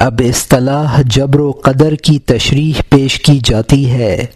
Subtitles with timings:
[0.00, 4.26] اب اصطلاح جبر و قدر کی تشریح پیش کی جاتی ہے۔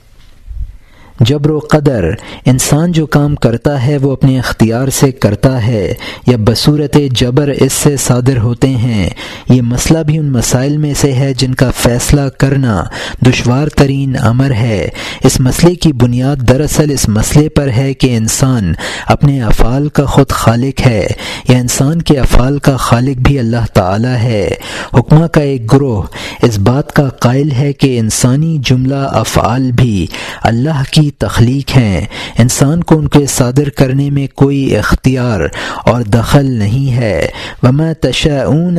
[1.21, 2.04] جبر و قدر
[2.45, 5.94] انسان جو کام کرتا ہے وہ اپنے اختیار سے کرتا ہے،
[6.26, 9.10] یا بصورت جبر اس سے صادر ہوتے ہیں۔
[9.48, 12.82] یہ مسئلہ بھی ان مسائل میں سے ہے جن کا فیصلہ کرنا
[13.27, 14.88] دشوار ترین امر ہے۔
[15.24, 18.73] اس مسئلے کی بنیاد دراصل اس مسئلے پر ہے کہ انسان
[19.06, 21.06] اپنے افعال کا خود خالق ہے،
[21.48, 24.48] یا انسان کے افعال کا خالق بھی اللہ تعالی ہے۔
[24.95, 26.02] حکمہ کا ایک گروہ
[26.42, 30.06] اس بات کا قائل ہے کہ انسانی جملہ افعال بھی
[30.42, 32.06] اللہ کی تخلیق ہیں۔
[32.38, 35.40] انسان کو ان کے صادر کرنے میں کوئی اختیار
[35.87, 37.27] اور دخل نہیں ہے۔
[37.62, 38.78] وما تشاءون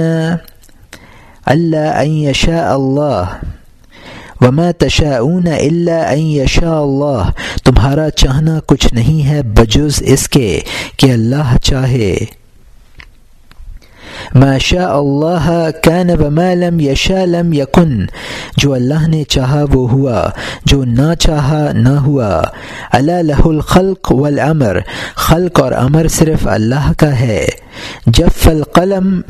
[1.45, 3.23] اللہ یشاء اللہ
[4.41, 7.29] وما تشاءون الا ان یشاء اللہ
[7.63, 10.59] تمہارا چاہنا کچھ نہیں ہے بجز اس کے
[10.97, 12.17] کہ اللہ چاہے۔
[14.35, 18.05] ما شاء اللہ کین وما لم یشا لم یکن۔
[18.57, 20.29] جو اللہ نے چاہا وہ ہوا،
[20.65, 22.41] جو نہ چاہا نہ ہوا۔
[22.91, 24.77] اللہ لہ الخلق والامر۔
[25.15, 27.47] خلق اور امر صرف اللہ کا ہے۔
[28.05, 29.21] جب القلم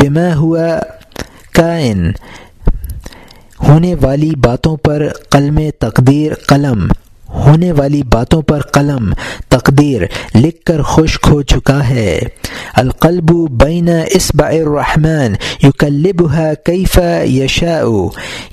[0.00, 0.66] بما ہوا
[1.52, 2.10] کائن۔
[3.68, 6.88] ہونے والی باتوں پر قلم تقدیر قلم۔
[7.34, 9.12] ہونے والی باتوں پر قلم،
[9.48, 10.02] تقدیر
[10.34, 12.18] لکھ کر خشک ہو چکا ہے۔
[12.74, 17.84] القلب بین اسبع الرحمن یکلبها کیف یشاء۔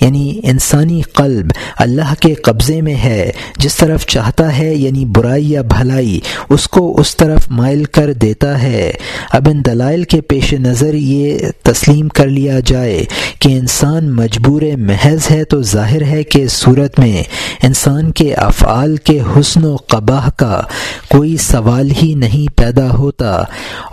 [0.01, 1.45] یعنی انسانی قلب
[1.77, 6.99] اللہ کے قبضے میں ہے، جس طرف چاہتا ہے یعنی برائی یا بھلائی، اس کو
[6.99, 8.91] اس طرف مائل کر دیتا ہے۔
[9.29, 13.05] اب ان دلائل کے پیش نظر یہ تسلیم کر لیا جائے
[13.39, 17.23] کہ انسان مجبور محض ہے تو ظاہر ہے کہ صورت میں
[17.63, 20.61] انسان کے افعال افعال کے حسن و قباہ کا
[21.09, 23.31] کوئی سوال ہی نہیں پیدا ہوتا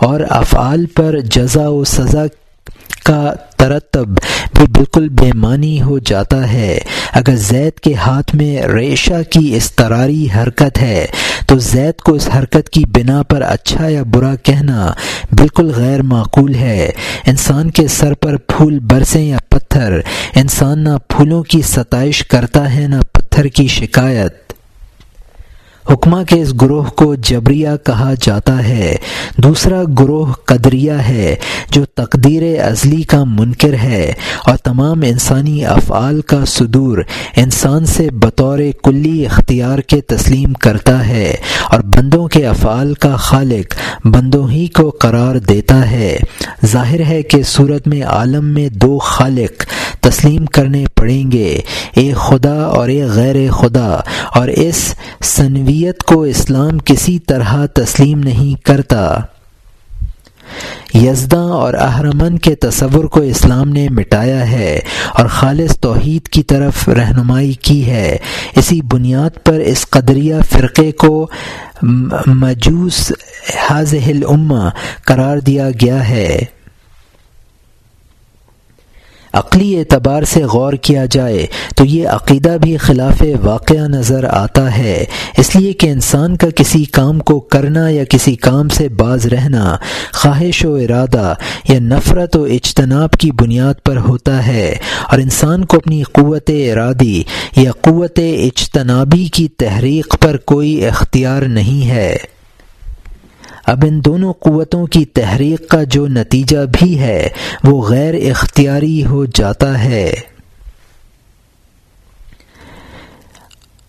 [0.01, 2.23] اور افعال پر جزا و سزا
[3.05, 4.17] کا ترتب
[4.53, 6.79] بھی بالکل بے معنی ہو جاتا ہے۔
[7.13, 11.05] اگر زید کے ہاتھ میں ریشہ کی استراری حرکت ہے
[11.47, 14.93] تو زید کو اس حرکت کی بنا پر اچھا یا برا کہنا
[15.31, 16.91] بالکل غیر معقول ہے۔
[17.25, 19.99] انسان کے سر پر پھول برسیں یا پتھر،
[20.35, 24.42] انسان نہ پھولوں کی ستائش کرتا ہے نہ پتھر کی شکایت۔
[25.91, 28.95] حکمہ کے اس گروہ کو جبریہ کہا جاتا ہے۔
[29.37, 31.35] دوسرا گروہ قدریہ ہے،
[31.69, 34.13] جو تقدیر ازلی کا منکر ہے
[34.45, 36.97] اور تمام انسانی افعال کا صدور
[37.35, 41.35] انسان سے بطور کلی اختیار کے تسلیم کرتا ہے
[41.71, 46.17] اور بندوں کے افعال کا خالق بندوں ہی کو قرار دیتا ہے۔
[46.65, 49.63] ظاہر ہے کہ صورت میں عالم میں دو خالق
[50.01, 51.59] تسلیم کرنے پڑیں گے،
[51.95, 53.99] ایک خدا اور ایک غیر خدا
[54.35, 54.95] اور اس
[55.73, 59.19] سنویت کو اسلام کسی طرح تسلیم نہیں کرتا۔
[60.93, 64.79] یزداں اور اہرمن کے تصور کو اسلام نے مٹایا ہے
[65.13, 68.17] اور خالص توحید کی طرف رہنمائی کی ہے۔
[68.55, 71.27] اسی بنیاد پر اس قدریہ فرقے کو
[72.25, 73.11] مجوس
[73.69, 74.69] حاضح الامہ
[75.05, 76.39] قرار دیا گیا ہے۔
[79.33, 81.45] عقلی اعتبار سے غور کیا جائے
[81.75, 85.05] تو یہ عقیدہ بھی خلاف واقعہ نظر آتا ہے۔
[85.37, 89.75] اس لیے کہ انسان کا کسی کام کو کرنا یا کسی کام سے باز رہنا
[90.13, 91.33] خواہش و ارادہ
[91.69, 94.75] یا نفرت و اجتناب کی بنیاد پر ہوتا ہے
[95.11, 97.23] اور انسان کو اپنی قوت ارادی
[97.55, 102.17] یا قوت اجتنابی کی تحریک پر کوئی اختیار نہیں ہے۔
[103.65, 107.27] اب ان دونوں قوتوں کی تحریک کا جو نتیجہ بھی ہے،
[107.63, 110.13] وہ غیر اختیاری ہو جاتا ہے۔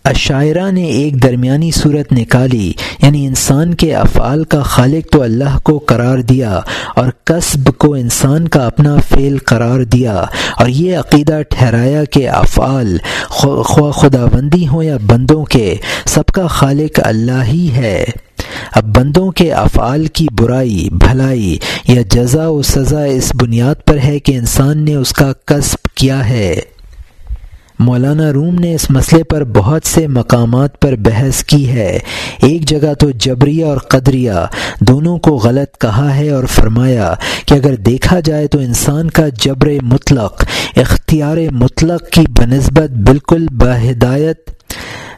[0.05, 5.79] عشاعرہ نے ایک درمیانی صورت نکالی یعنی انسان کے افعال کا خالق تو اللہ کو
[5.79, 6.61] قرار دیا
[6.97, 10.25] اور قصب کو انسان کا اپنا فعل قرار دیا۔
[10.59, 12.99] اور یہ عقیدہ ٹھہرایا کہ افعال
[13.29, 15.75] خواہ خدا بندی ہوں یا بندوں کے،
[16.05, 18.05] سب کا خالق اللہ ہی ہے۔
[18.75, 24.19] اب بندوں کے افعال کی برائی، بھلائی یا جزا و سزا اس بنیاد پر ہے
[24.19, 26.61] کہ انسان نے اس کا قصب کیا ہے۔
[27.79, 31.99] مولانا روم نے اس مسئلے پر بہت سے مقامات پر بحث کی ہے۔
[32.43, 34.33] ایک جگہ تو جبریہ اور قدریہ
[34.81, 37.15] دونوں کو غلط کہا ہے اور فرمایا
[37.47, 40.45] کہ اگر دیکھا جائے تو انسان کا جبر مطلق،
[40.77, 44.54] اختیار مطلق کی بنسبت بالکل باہدایت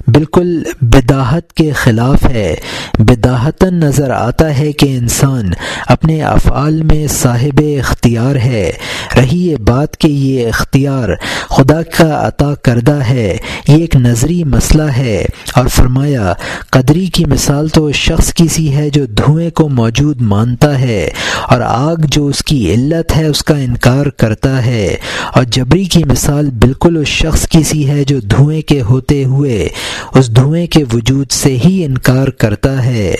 [0.06, 2.54] بالکل بداحت کے خلاف ہے۔
[2.98, 5.50] بداحتاً نظر آتا ہے کہ انسان
[5.86, 8.72] اپنے افعال میں صاحب اختیار ہے۔
[9.16, 11.08] رہی یہ بات کہ یہ اختیار
[11.50, 13.36] خدا کا عطا کردہ ہے،
[13.68, 16.32] یہ ایک نظری مسئلہ ہے۔ اور فرمایا،
[16.70, 21.10] قدری کی مثال تو شخص کی سی ہے جو دھوئیں کو موجود مانتا ہے،
[21.48, 24.96] اور آگ جو اس کی علت ہے اس کا انکار کرتا ہے۔
[25.34, 29.68] اور جبری کی مثال بالکل اس شخص کی سی ہے جو دھوئیں کے ہوتے ہوئے
[30.14, 33.14] اس دھوئیں کے وجود سے ہی انکار کرتا ہے۔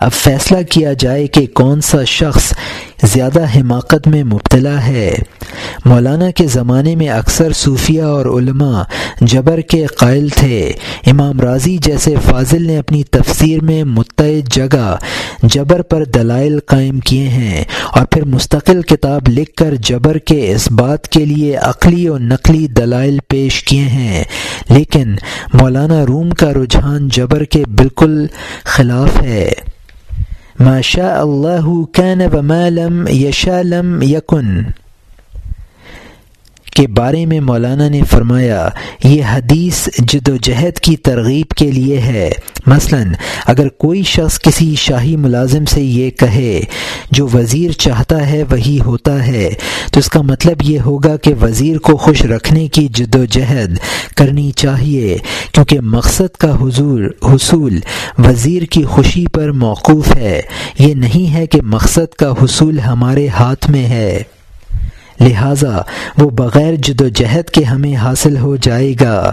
[0.00, 2.52] اب فیصلہ کیا جائے کہ کون سا شخص
[3.02, 5.14] زیادہ حماقت میں مبتلا ہے۔
[5.84, 8.82] مولانا کے زمانے میں اکثر صوفیہ اور علماء
[9.20, 10.72] جبر کے قائل تھے۔
[11.06, 14.96] امام راضی جیسے فاضل نے اپنی تفسیر میں متعد جگہ
[15.42, 20.72] جبر پر دلائل قائم کیے ہیں اور پھر مستقل کتاب لکھ کر جبر کے اس
[20.72, 24.24] بات کے لیے عقلی اور نقلی دلائل پیش کیے ہیں۔
[24.68, 25.14] لیکن
[25.54, 28.26] مولانا روم کا رجحان جبر کے بالکل
[28.64, 29.50] خلاف ہے۔
[30.60, 31.66] ماشاء اللہ
[32.34, 34.79] وما لم يشاء یشالم يكن.
[36.70, 38.68] کے بارے میں مولانا نے فرمایا،
[39.04, 42.30] یہ حدیث جد و جہد کی ترغیب کے لیے ہے۔
[42.66, 43.02] مثلا،
[43.46, 46.60] اگر کوئی شخص کسی شاہی ملازم سے یہ کہے،
[47.10, 49.50] جو وزیر چاہتا ہے وہی ہوتا ہے،
[49.92, 53.76] تو اس کا مطلب یہ ہوگا کہ وزیر کو خوش رکھنے کی جد و جہد
[54.16, 55.18] کرنی چاہیے،
[55.52, 57.80] کیونکہ مقصد کا حضور، حصول
[58.18, 60.40] وزیر کی خوشی پر موقوف ہے۔
[60.78, 64.22] یہ نہیں ہے کہ مقصد کا حصول ہمارے ہاتھ میں ہے۔
[65.20, 65.80] لہٰذا
[66.18, 69.32] وہ بغیر جد و جہد کے ہمیں حاصل ہو جائے گا۔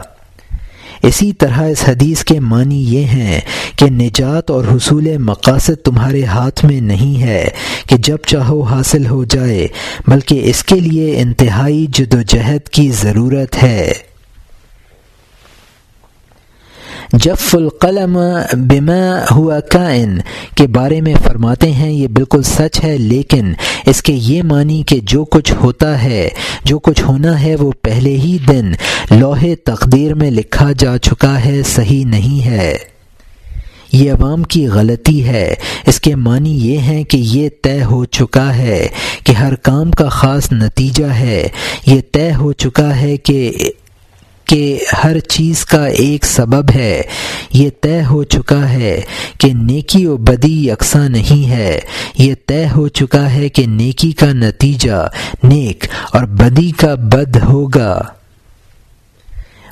[1.03, 3.39] اسی طرح اس حدیث کے معنی یہ ہیں
[3.75, 7.49] کہ نجات اور حصول مقاصد تمہارے ہاتھ میں نہیں ہے
[7.87, 9.67] کہ جب چاہو حاصل ہو جائے،
[10.07, 13.93] بلکہ اس کے لیے انتہائی جد و جہد کی ضرورت ہے۔
[17.13, 18.19] جف القلم
[18.53, 20.17] بما ہوا کائن
[20.55, 23.53] کے بارے میں فرماتے ہیں، یہ بالکل سچ ہے، لیکن
[23.85, 26.29] اس کے یہ معنی کہ جو کچھ ہوتا ہے،
[26.63, 28.71] جو کچھ ہونا ہے، وہ پہلے ہی دن
[29.11, 32.77] لوہے تقدیر میں لکھا جا چکا ہے، صحیح نہیں ہے۔
[33.91, 35.55] یہ عوام کی غلطی ہے۔
[35.85, 38.87] اس کے معنی یہ ہیں کہ یہ طے ہو چکا ہے
[39.23, 41.47] کہ ہر کام کا خاص نتیجہ ہے۔
[41.85, 43.51] یہ طے ہو چکا ہے کہ
[44.47, 47.01] کہ ہر چیز کا ایک سبب ہے۔
[47.53, 49.01] یہ طے ہو چکا ہے
[49.37, 51.79] کہ نیکی و بدی یکساں نہیں ہے۔
[52.17, 55.09] یہ طے ہو چکا ہے کہ نیکی کا نتیجہ
[55.43, 58.01] نیک اور بدی کا بد ہوگا۔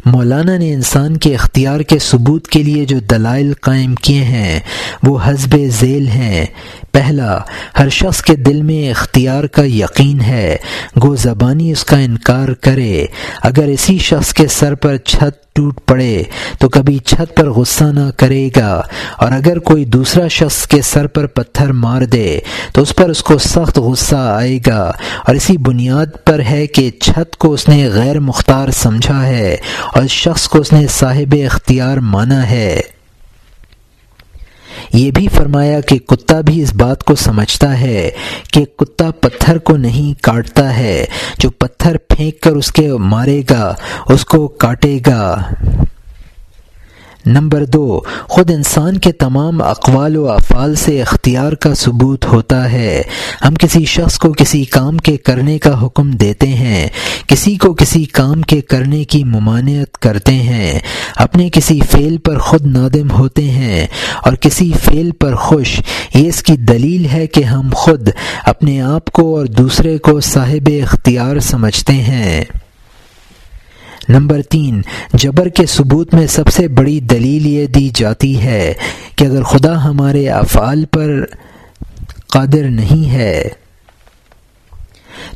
[0.05, 4.59] مولانا نے انسان کے اختیار کے ثبوت کے لیے جو دلائل قائم کیے ہیں،
[5.03, 6.45] وہ حزب ذیل ہیں۔
[6.91, 7.37] پہلا،
[7.79, 10.57] ہر شخص کے دل میں اختیار کا یقین ہے۔
[11.03, 13.05] گو زبانی اس کا انکار کرے۔
[13.43, 16.23] اگر اسی شخص کے سر پر چھت ٹوٹ پڑے،
[16.59, 18.81] تو کبھی چھت پر غصہ نہ کرے گا۔
[19.17, 22.39] اور اگر کوئی دوسرا شخص کے سر پر پتھر مار دے،
[22.73, 24.91] تو اس پر اس کو سخت غصہ آئے گا۔
[25.27, 29.55] اور اسی بنیاد پر ہے کہ چھت کو اس نے غیر مختار سمجھا ہے۔
[29.95, 32.79] اور شخص کو اس نے صاحب اختیار مانا ہے۔
[34.93, 38.09] یہ بھی فرمایا کہ کتا بھی اس بات کو سمجھتا ہے
[38.51, 41.05] کہ کتا پتھر کو نہیں کاٹتا ہے۔
[41.39, 43.75] جو پتھر پھینک کر اس کے مارے گا،
[44.09, 45.43] اس کو کاٹے گا۔
[47.25, 53.01] نمبر دو، خود انسان کے تمام اقوال و افعال سے اختیار کا ثبوت ہوتا ہے۔
[53.47, 56.87] ہم کسی شخص کو کسی کام کے کرنے کا حکم دیتے ہیں۔
[57.27, 60.79] کسی کو کسی کام کے کرنے کی ممانعت کرتے ہیں،
[61.15, 63.87] اپنے کسی فعل پر خود نادم ہوتے ہیں
[64.23, 65.81] اور کسی فعل پر خوش۔
[66.13, 68.09] یہ اس کی دلیل ہے کہ ہم خود
[68.45, 72.43] اپنے آپ کو اور دوسرے کو صاحب اختیار سمجھتے ہیں۔
[74.09, 74.81] نمبر تین،
[75.13, 78.73] جبر کے ثبوت میں سب سے بڑی دلیل یہ دی جاتی ہے
[79.15, 81.25] کہ اگر خدا ہمارے افعال پر
[82.27, 83.49] قادر نہیں ہے۔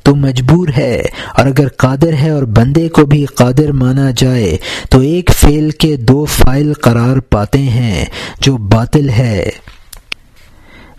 [0.04, 1.02] تو مجبور ہے
[1.38, 4.58] اور اگر قادر ہے اور بندے کو بھی قادر مانا جائے
[4.90, 8.06] تو ایک فعل کے دو فائل قرار پاتے ہیں
[8.42, 9.50] جو باطل ہے۔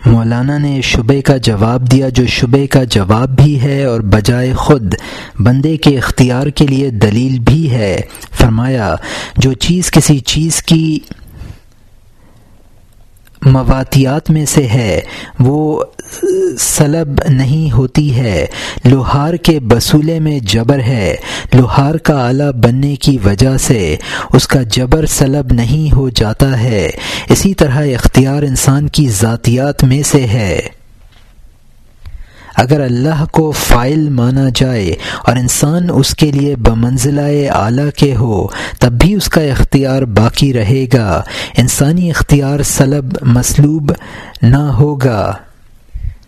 [0.07, 4.95] مولانا نے شبے کا جواب دیا، جو شبے کا جواب بھی ہے اور بجائے خود
[5.39, 8.01] بندے کے اختیار کے لیے دلیل بھی ہے۔
[8.33, 8.95] فرمایا،
[9.37, 10.99] جو چیز کسی چیز کی
[13.47, 15.01] مواتیات میں سے ہے۔
[15.41, 15.85] وہ
[16.59, 18.47] سلب نہیں ہوتی ہے۔
[18.85, 21.17] لوہار کے بصولے میں جبر ہے۔
[21.55, 23.97] لوہار کا آلہ بننے کی وجہ سے
[24.33, 26.91] اس کا جبر سلب نہیں ہو جاتا ہے۔
[27.29, 30.80] اسی طرح اختیار انسان کی ذاتیات میں سے ہے۔
[32.61, 38.47] اگر اللہ کو فائل مانا جائے اور انسان اس کے لیے بمنزلہ اعلیٰ کے ہو،
[38.79, 41.23] تب بھی اس کا اختیار باقی رہے گا۔
[41.57, 43.93] انسانی اختیار سلب مسلوب
[44.43, 45.33] نہ ہوگا،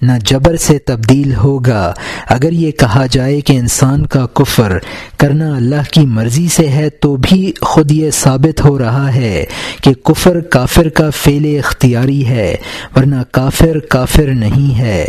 [0.03, 1.93] نہ جبر سے تبدیل ہوگا۔
[2.27, 4.79] اگر یہ کہا جائے کہ انسان کا کفر
[5.19, 9.45] کرنا اللہ کی مرضی سے ہے، تو بھی خود یہ ثابت ہو رہا ہے
[9.83, 12.55] کہ کفر کافر کا فعل اختیاری ہے،
[12.97, 15.05] ورنہ کافر کافر نہیں ہے۔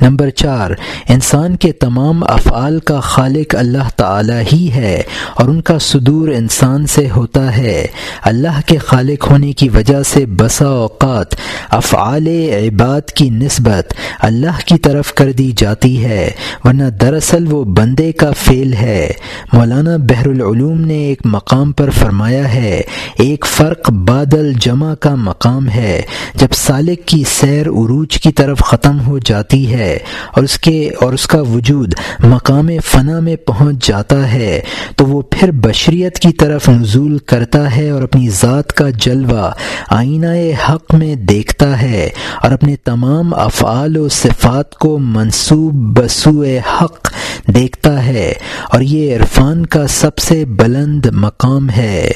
[0.00, 0.70] نمبر چار،
[1.08, 5.02] انسان کے تمام افعال کا خالق اللہ تعالی ہی ہے
[5.34, 7.86] اور ان کا صدور انسان سے ہوتا ہے۔
[8.22, 11.34] اللہ کے خالق ہونے کی وجہ سے بسا اوقات
[11.70, 16.30] افعال عباد کی نسبت اللہ کی طرف کر دی جاتی ہے،
[16.64, 19.10] ورنہ دراصل وہ بندے کا فعل ہے۔
[19.52, 22.80] مولانا بحر العلوم نے ایک مقام پر فرمایا ہے،
[23.18, 26.00] ایک فرق بادل جمع کا مقام ہے۔
[26.34, 29.87] جب سالک کی سیر عروج کی طرف ختم ہو جاتی ہے
[30.32, 34.60] اور اس کے اور اس کا وجود مقام فنا میں پہنچ جاتا ہے،
[34.96, 39.50] تو وہ پھر بشریت کی طرف نزول کرتا ہے اور اپنی ذات کا جلوہ
[39.88, 40.26] آئینہ
[40.68, 42.08] حق میں دیکھتا ہے
[42.42, 46.44] اور اپنے تمام افعال و صفات کو منصوب بسو
[46.80, 47.12] حق
[47.46, 48.32] دیکھتا ہے۔
[48.72, 52.10] اور یہ عرفان کا سب سے بلند مقام ہے۔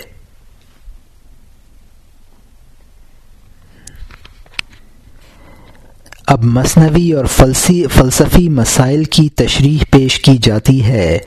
[6.26, 11.18] اب مصنوعی اور فلسی فلسفی مسائل کی تشریح پیش کی جاتی ہے۔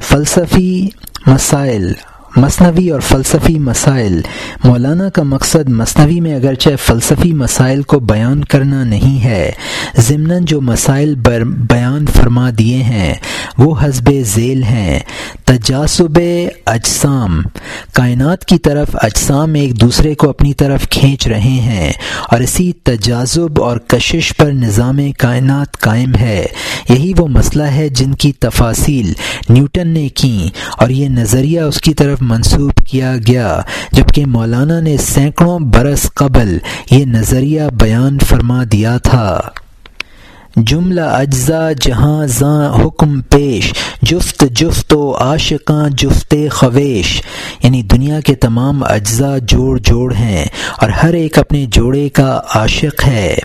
[0.00, 0.88] فلسفی
[1.26, 1.92] مسائل
[2.36, 4.20] مصنوعی اور فلسفی مسائل۔
[4.64, 9.50] مولانا کا مقصد مصنوعی میں اگرچہ فلسفی مسائل کو بیان کرنا نہیں ہے
[9.98, 13.14] ضمن جو مسائل بیان فرما دیے ہیں،
[13.58, 14.98] وہ حزب ذیل ہیں۔
[15.44, 16.18] تجاسب
[16.66, 17.40] اجسام۔
[17.92, 21.92] کائنات کی طرف اجسام ایک دوسرے کو اپنی طرف کھینچ رہے ہیں،
[22.30, 26.46] اور اسی تجازب اور کشش پر نظام کائنات قائم ہے۔
[26.88, 29.12] یہی وہ مسئلہ ہے جن کی تفاصیل
[29.48, 33.60] نیوٹن نے کی اور یہ نظریہ اس کی طرف منسوب کیا گیا،
[33.92, 36.58] جبکہ مولانا نے سینکڑوں برس قبل
[36.90, 39.40] یہ نظریہ بیان فرما دیا تھا۔
[40.56, 47.22] جملہ اجزا جہاں زاں حکم پیش، جفت جفت و عاشقاں جفت خویش۔
[47.62, 50.44] یعنی دنیا کے تمام اجزاء جوڑ جوڑ ہیں
[50.78, 53.36] اور ہر ایک اپنے جوڑے کا عاشق ہے۔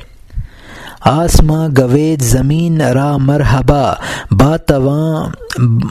[1.06, 3.94] آسماں گوید زمین را مرحبا
[4.32, 5.30] با تواں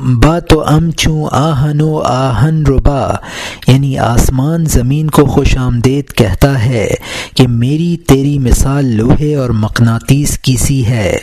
[0.02, 3.11] با تو ام چھوں آہن و آہن ربا۔
[3.67, 6.88] یعنی آسمان زمین کو خوش آمدید کہتا ہے
[7.37, 11.19] کہ میری تیری مثال لوہے اور مقناطیس کی سی ہے۔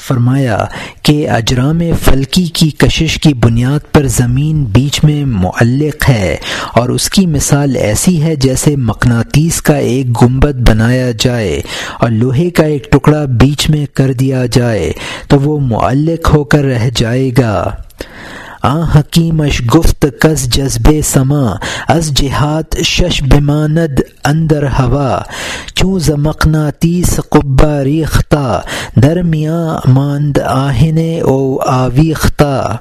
[0.00, 0.58] فرمایا
[1.02, 6.36] کہ اجرام فلکی کی کشش کی بنیاد پر زمین بیچ میں معلق ہے
[6.74, 11.60] اور اس کی مثال ایسی ہے جیسے مقناطیس کا ایک گنبد بنایا جائے
[12.00, 14.92] اور لوہے کا ایک ٹکڑا بیچ میں کر دیا جائے
[15.28, 17.76] تو وہ معلق ہو کر رہ جائے گا۔
[18.62, 21.52] آ حکیمش گفت کس جذب سما،
[21.88, 25.22] از جہاد شش بماند اندر ہوا۔
[25.74, 28.62] چوں زمقناطیس قبا ریختہ
[29.02, 32.76] درمیاں ماند آہن او آویختہ۔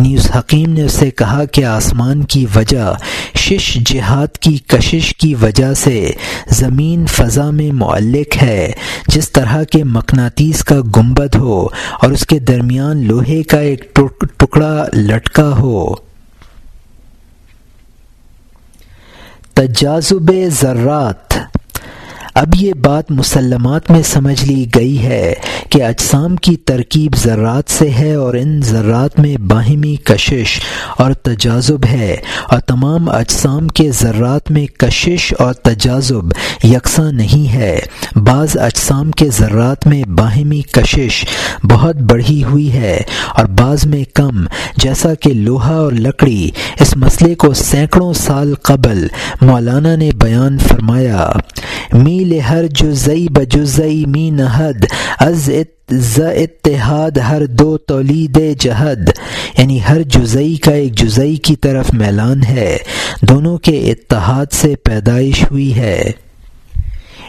[0.00, 2.92] یعنی اس حکیم نے اسے کہا کہ آسمان کی وجہ،
[3.38, 6.10] شش جہاد کی کشش کی وجہ سے
[6.48, 8.72] زمین فضا میں معلق ہے،
[9.08, 11.66] جس طرح کے مقناطیس کا گنبد ہو
[12.02, 13.94] اور اس کے درمیان لوہے کا ایک
[14.36, 15.94] ٹکڑا لٹکا ہو۔
[19.54, 21.34] تجازب ذرات
[22.40, 25.34] اب یہ بات مسلمات میں سمجھ لی گئی ہے
[25.68, 30.60] کہ اجسام کی ترکیب ذرات سے ہے اور ان ذرات میں باہمی کشش
[30.98, 32.16] اور تجازب ہے
[32.50, 36.24] اور تمام اجسام کے ذرات میں کشش اور تجازب
[36.64, 37.78] یکساں نہیں ہے۔
[38.16, 41.24] بعض اجسام کے ذرات میں باہمی کشش
[41.64, 43.00] بہت بڑھی ہوئی ہے
[43.34, 44.44] اور بعض میں کم،
[44.76, 49.06] جیسا کہ لوہا اور لکڑی۔ اس مسئلے کو سینکڑوں سال قبل
[49.42, 51.30] مولانا نے بیان فرمایا۔
[51.92, 54.84] میل ہر جزئی بجزئی می نہد،
[55.20, 55.50] از
[56.18, 59.10] اتحاد ہر دو تولید جہد۔
[59.58, 62.78] یعنی ہر جزئی کا ایک جزئی کی طرف میلان ہے۔
[63.22, 66.10] دونوں کے اتحاد سے پیدائش ہوئی ہے۔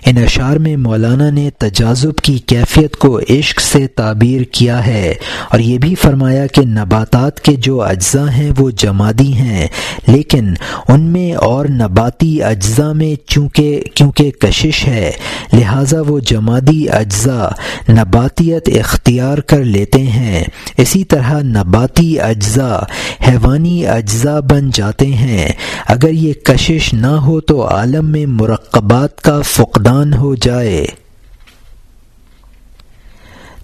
[0.06, 5.14] ان اشعار میں مولانا نے تجازب کی کیفیت کو عشق سے تعبیر کیا ہے
[5.50, 9.68] اور یہ بھی فرمایا کہ نباتات کے جو اجزاء ہیں وہ جمادی ہیں،
[10.08, 10.54] لیکن
[10.88, 15.12] ان میں اور نباتی اجزاء میں چونکہ، کیونکہ کشش ہے،
[15.54, 17.48] لہٰذا وہ جمادی اجزاء
[17.92, 20.44] نباتیت اختیار کر لیتے ہیں۔
[20.78, 22.80] اسی طرح نباتی اجزاء
[23.28, 25.48] حیوانی اجزاء بن جاتے ہیں۔
[25.88, 30.86] اگر یہ کشش نہ ہو تو عالم میں مرکبات کا فقدان آسان ہو جائے۔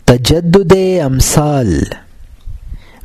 [0.06, 1.84] تجدد امثال۔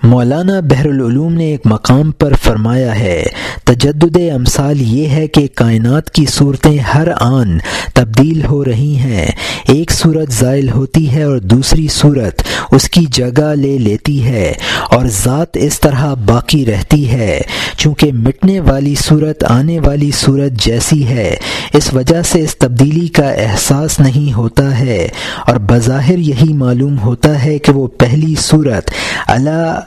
[0.02, 3.24] مولانا بحر العلوم نے ایک مقام پر فرمایا ہے،
[3.64, 7.58] تجدد امثال یہ ہے کہ کائنات کی صورتیں ہر آن
[7.94, 9.26] تبدیل ہو رہی ہیں۔
[9.68, 14.52] ایک صورت زائل ہوتی ہے اور دوسری صورت اس کی جگہ لے لیتی ہے
[14.90, 17.40] اور ذات اس طرح باقی رہتی ہے۔
[17.76, 21.36] چونکہ مٹنے والی صورت آنے والی صورت جیسی ہے،
[21.74, 25.08] اس وجہ سے اس تبدیلی کا احساس نہیں ہوتا ہے۔
[25.46, 28.90] اور بظاہر یہی معلوم ہوتا ہے کہ وہ پہلی صورت
[29.26, 29.80] اللہ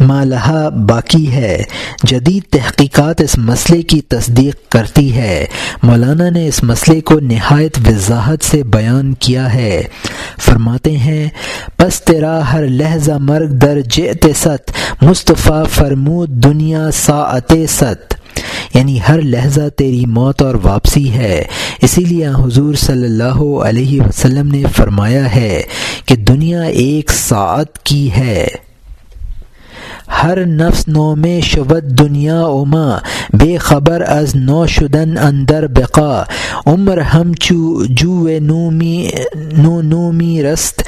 [0.00, 1.62] مالحا باقی ہے۔
[2.02, 5.46] جدید تحقیقات اس مسئلے کی تصدیق کرتی ہے۔
[5.82, 9.82] مولانا نے اس مسئلے کو نہایت وضاحت سے بیان کیا ہے۔
[10.40, 11.28] فرماتے ہیں،
[11.76, 14.70] پس تیرا ہر لہجہ مرگ در جیت ست،
[15.02, 18.14] مصطفیٰ فرمود دنیا ساعت ست۔
[18.74, 21.44] یعنی ہر لہجہ تیری موت اور واپسی ہے۔
[21.82, 25.62] اسی لیے حضور صلی اللہ علیہ وسلم نے فرمایا ہے
[26.06, 28.48] کہ دنیا ایک ساعت کی ہے۔
[30.20, 32.98] ہر نفس نو میں شبت دنیا اما
[33.32, 36.22] بے خبر از نو شدن اندر بقا۔
[36.66, 39.10] عمر ہم چو جو نومی،
[39.58, 40.82] نو نومی رست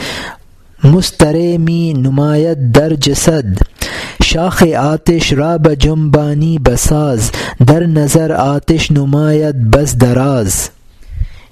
[0.85, 3.45] مستر می نمایت در جسد۔
[4.25, 7.31] شاخ آتش را بجمبانی بساز،
[7.67, 10.69] در نظر آتش نمایت بس دراز۔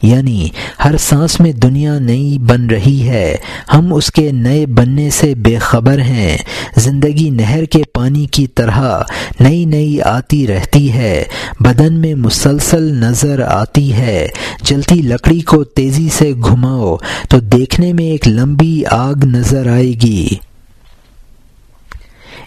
[0.02, 0.49] یعنی
[0.85, 3.37] ہر سانس میں دنیا نئی بن رہی ہے۔
[3.75, 6.38] ہم اس کے نئے بننے سے بے خبر ہیں۔
[6.76, 9.02] زندگی نہر کے پانی کی طرح
[9.40, 11.25] نئی نئی آتی رہتی ہے۔
[11.61, 14.28] بدن میں مسلسل نظر آتی ہے۔
[14.62, 16.97] جلتی لکڑی کو تیزی سے گھماؤ
[17.28, 20.28] تو دیکھنے میں ایک لمبی آگ نظر آئے گی۔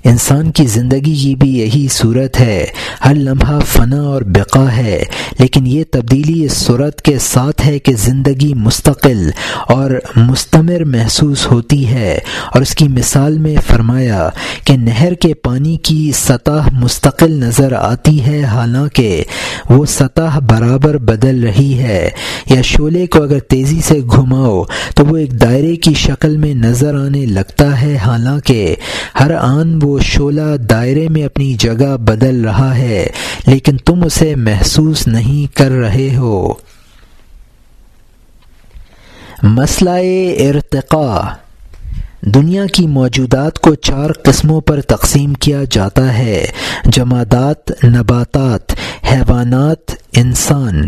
[0.06, 2.66] انسان کی زندگی کی بھی یہی صورت ہے۔
[3.06, 5.04] ہر لمحہ فنا اور بقا ہے،
[5.40, 9.30] لیکن یہ تبدیلی اس صورت کے ساتھ ہے کہ زندگی مستقل
[9.68, 12.20] اور مستمر محسوس ہوتی ہے۔
[12.54, 14.30] اور اس کی مثال میں فرمایا
[14.64, 19.24] کہ نہر کے پانی کی سطح مستقل نظر آتی ہے، حالانکہ
[19.70, 22.10] وہ سطح برابر بدل رہی ہے۔
[22.50, 24.64] یا شعلے کو اگر تیزی سے گھماؤ
[24.96, 28.76] تو وہ ایک دائرے کی شکل میں نظر آنے لگتا ہے، حالانکہ
[29.20, 33.08] ہر آن وہ شعلہ دائرے میں اپنی جگہ بدل رہا ہے،
[33.48, 36.54] لیکن تم اسے محسوس نہیں کر رہے ہو۔
[39.44, 39.90] مسئلہ
[40.50, 41.46] ارتقاء۔
[42.22, 46.46] دنیا کی موجودات کو چار قسموں پر تقسیم کیا جاتا ہے،
[46.86, 48.72] جمادات، نباتات،
[49.12, 50.82] حیوانات انسان۔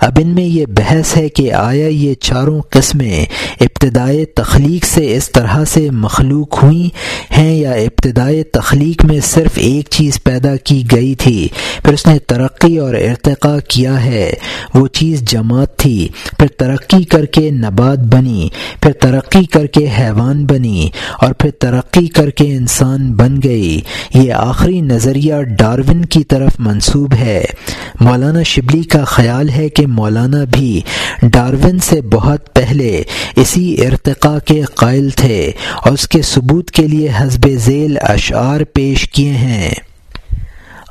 [0.00, 3.26] اب ان میں یہ بحث ہے کہ آیا یہ چاروں قسمیں
[3.60, 6.88] ابتدائے تخلیق سے اس طرح سے مخلوق ہوئی
[7.36, 11.48] ہیں یا ابتدائے تخلیق میں صرف ایک چیز پیدا کی گئی تھی،
[11.84, 14.32] پھر اس نے ترقی اور ارتقاء کیا ہے۔
[14.74, 18.48] وہ چیز جماعت تھی، پھر ترقی کر کے نبات بنی،
[18.82, 20.88] پھر ترقی کر کے حیوان بنی،
[21.20, 23.80] اور پھر ترقی کر کے انسان بن گئی۔
[24.14, 27.44] یہ آخری نظریہ ڈارون کی طرف منسوب ہے۔
[28.00, 30.80] مولانا شبلی کا خیال ہے کہ مولانا بھی
[31.22, 33.02] ڈارون سے بہت پہلے
[33.36, 35.52] اسی ارتقاء کے قائل تھے
[35.84, 39.70] اور اس کے ثبوت کے لیے حسب ذیل اشعار پیش کیے ہیں۔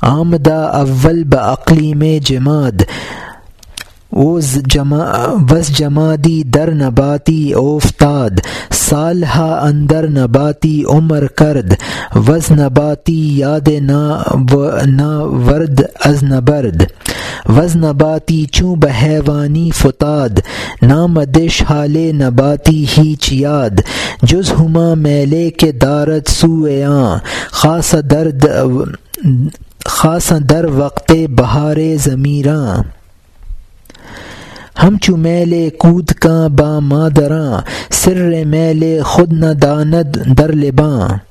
[0.02, 2.82] آمدہ اول بعقلی میں جماد،
[4.12, 4.58] وز
[5.78, 8.40] جمادی در نباتی اوفتاد
[8.72, 11.74] سالہ اندر نباتی عمر کرد،
[12.16, 16.82] وز نباتی یاد نا، ورد از نبرد۔
[17.48, 20.38] وز نباتی چوں بحیوانی فتاد،
[20.82, 23.80] نام دش حال نباتی ہی چیاد
[24.22, 27.16] جز ہما میلے کے دارت سویاں
[27.52, 28.46] خاص درد،
[29.84, 32.82] خاص در وقت بہار ضمیراں
[34.82, 37.60] ہم چو میل کود کا با مادراں،
[37.92, 41.25] سر میل خود نہ داند در لباں۔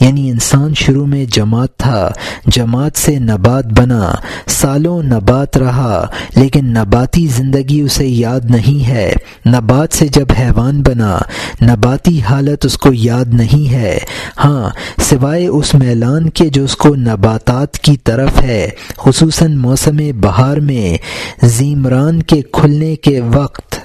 [0.00, 2.10] یعنی انسان شروع میں جماعت تھا۔
[2.46, 4.12] جماعت سے نبات بنا۔
[4.46, 9.12] سالوں نبات رہا، لیکن نباتی زندگی اسے یاد نہیں ہے۔
[9.46, 11.18] نبات سے جب حیوان بنا،
[11.62, 13.98] نباتی حالت اس کو یاد نہیں ہے۔
[14.44, 20.56] ہاں سوائے اس میلان کے جو اس کو نباتات کی طرف ہے، خصوصاً موسم بہار
[20.56, 20.98] میں۔
[21.46, 23.76] زیمران کے کھلنے کے وقت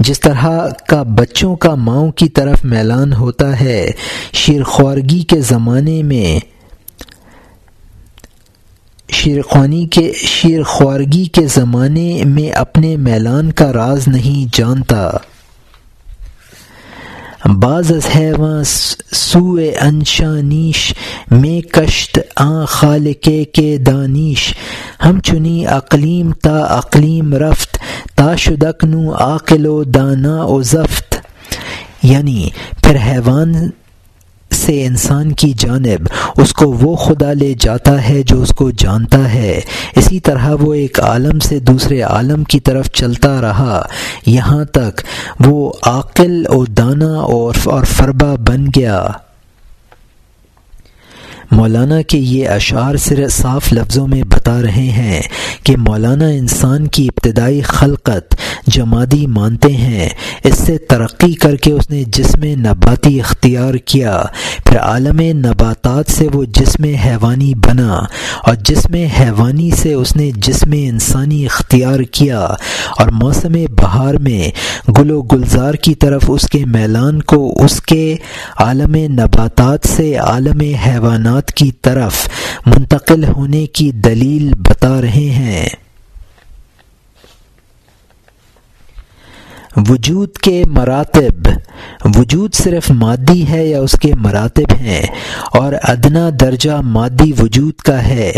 [0.00, 3.90] جس طرح کا بچوں کا ماؤں کی طرف میلان ہوتا ہے
[4.32, 6.38] شیرخوارگی کے زمانے میں۔
[9.12, 15.10] شیرخوانی کے شیرخوارگی کے زمانے میں اپنے میلان کا راز نہیں جانتا۔
[17.44, 18.64] بعض از حیواں
[19.12, 20.94] سوئے انشانیش
[21.30, 24.54] میں کشت آ خالقے کے دانیش۔
[25.04, 27.78] ہم چنی اقلیم تا اقلیم رفت،
[28.14, 31.16] تا شدکنو عاقل و دانا و زفت۔
[32.02, 32.48] یعنی
[32.82, 33.54] پھر حیوان
[34.54, 39.34] سے انسان کی جانب، اس کو وہ خدا لے جاتا ہے جو اس کو جانتا
[39.34, 39.60] ہے۔
[39.96, 43.86] اسی طرح وہ ایک عالم سے دوسرے عالم کی طرف چلتا رہا۔
[44.26, 45.00] یہاں تک
[45.40, 49.06] وہ عاقل اور دانا اور فربا بن گیا۔
[51.50, 55.22] مولانا کے یہ اشعار صرف صاف لفظوں میں بتا رہے ہیں
[55.64, 58.34] کہ مولانا انسان کی ابتدائی خلقت
[58.66, 60.08] جمادی مانتے ہیں۔
[60.44, 64.22] اس سے ترقی کر کے اس نے جسم نباتی اختیار کیا۔
[64.66, 67.98] پھر عالم نباتات سے وہ جسم حیوانی بنا
[68.44, 72.40] اور جسم حیوانی سے اس نے جسم انسانی اختیار کیا۔
[72.98, 74.48] اور موسم بہار میں
[74.90, 78.16] گل و گلزار کی طرف اس کے میلان کو اس کے
[78.56, 82.28] عالم نباتات سے عالم حیوانات کی طرف
[82.66, 85.89] منتقل ہونے کی دلیل بتا رہے ہیں۔
[89.76, 91.48] وجود کے مراتب،
[92.16, 95.02] وجود صرف مادی ہے یا اس کے مراتب ہیں،
[95.52, 98.32] اور ادنا درجہ مادی وجود کا ہے۔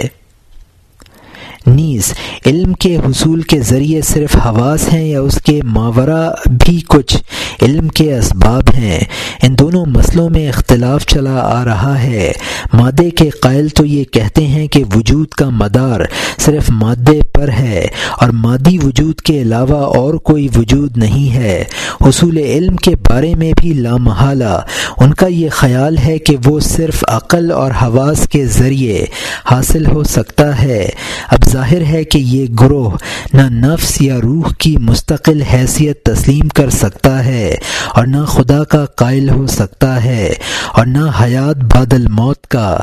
[1.66, 2.14] نیز
[2.46, 7.16] علم کے حصول کے ذریعے صرف حواس ہیں یا اس کے ماورہ بھی کچھ
[7.62, 9.00] علم کے اسباب ہیں؟
[9.42, 12.32] ان دونوں مسئلوں میں اختلاف چلا آ رہا ہے۔
[12.72, 16.00] مادے کے قائل تو یہ کہتے ہیں کہ وجود کا مدار
[16.38, 17.86] صرف مادے پر ہے
[18.20, 21.64] اور مادی وجود کے علاوہ اور کوئی وجود نہیں ہے۔
[22.00, 24.60] حصول علم کے بارے میں بھی لامحالہ
[24.96, 29.04] ان کا یہ خیال ہے کہ وہ صرف عقل اور حواس کے ذریعے
[29.50, 30.88] حاصل ہو سکتا ہے۔
[31.30, 32.96] اب ظاہر ہے کہ یہ گروہ
[33.32, 37.54] نہ نفس یا روح کی مستقل حیثیت تسلیم کر سکتا ہے
[37.94, 40.32] اور نہ خدا کا قائل ہو سکتا ہے
[40.72, 42.76] اور نہ حیات بادل موت کا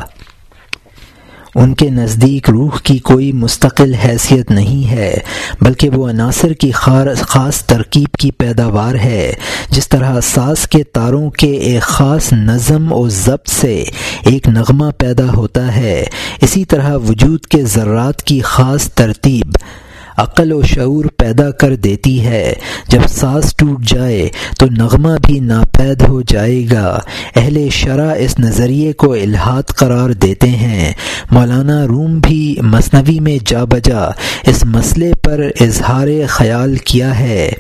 [1.60, 5.18] ان کے نزدیک روح کی کوئی مستقل حیثیت نہیں ہے،
[5.62, 9.34] بلکہ وہ عناصر کی خاص ترکیب کی پیداوار ہے۔
[9.70, 13.84] جس طرح ساز کے تاروں کے ایک خاص نظم و ضبط سے
[14.26, 16.04] ایک نغمہ پیدا ہوتا ہے،
[16.42, 19.56] اسی طرح وجود کے ذرات کی خاص ترتیب۔
[20.20, 22.54] عقل و شعور پیدا کر دیتی ہے۔
[22.88, 24.30] جب سانس ٹوٹ جائے
[24.60, 27.00] تو نغمہ بھی ناپید ہو جائے گا۔
[27.36, 30.94] اہل شرح اس نظریے کو الحاد قرار دیتے ہیں۔
[31.32, 34.04] مولانا روم بھی مصنوی میں جا بجا
[34.46, 37.52] اس مسئلے پر اظہار خیال کیا ہے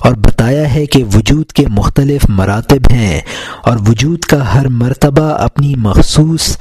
[0.00, 3.20] اور بتایا ہے کہ وجود کے مختلف مراتب ہیں
[3.64, 6.56] اور وجود کا ہر مرتبہ اپنی مخصوص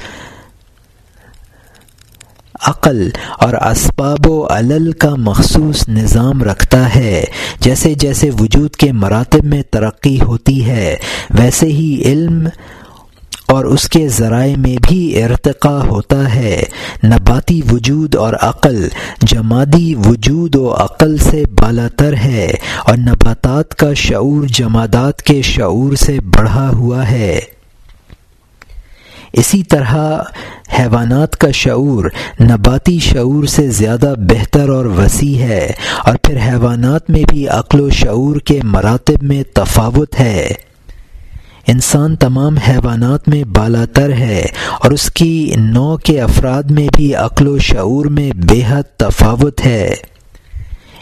[2.68, 7.24] عقل اور اسباب و علل کا مخصوص نظام رکھتا ہے۔
[7.60, 10.96] جیسے جیسے وجود کے مراتب میں ترقی ہوتی ہے،
[11.30, 12.48] ویسے ہی علم
[13.48, 16.64] اور اس کے ذرائع میں بھی ارتقاء ہوتا ہے۔
[17.04, 18.88] نباتی وجود اور عقل،
[19.22, 22.52] جمادی وجود و عقل سے بالا تر ہے
[22.86, 27.40] اور نباتات کا شعور جمادات کے شعور سے بڑھا ہوا ہے۔
[29.34, 30.22] اسی طرح
[30.80, 32.06] حیوانات کا شعور
[32.42, 35.72] نباتی شعور سے زیادہ بہتر اور وسیع ہے
[36.06, 40.54] اور پھر حیوانات میں بھی عقل و شعور کے مراتب میں تفاوت ہے۔
[41.68, 44.46] انسان تمام حیوانات میں بالا تر ہے
[44.80, 49.66] اور اس کی نو کے افراد میں بھی عقل و شعور میں بے حد تفاوت
[49.66, 49.94] ہے۔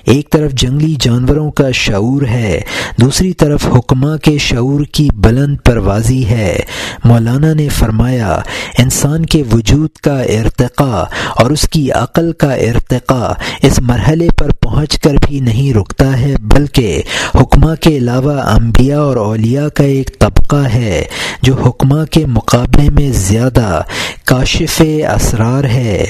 [0.09, 2.61] ایک طرف جنگلی جانوروں کا شعور ہے،
[3.01, 6.57] دوسری طرف حکمہ کے شعور کی بلند پروازی ہے۔
[7.03, 8.39] مولانا نے فرمایا،
[8.77, 11.03] انسان کے وجود کا ارتقاء
[11.35, 16.33] اور اس کی عقل کا ارتقاء اس مرحلے پر پہنچ کر بھی نہیں رکتا ہے،
[16.41, 17.01] بلکہ
[17.35, 21.03] حکمہ کے علاوہ انبیاء اور اولیاء کا ایک طبقہ ہے،
[21.41, 23.81] جو حکمہ کے مقابلے میں زیادہ
[24.25, 24.81] کاشف
[25.15, 26.05] اسرار ہے۔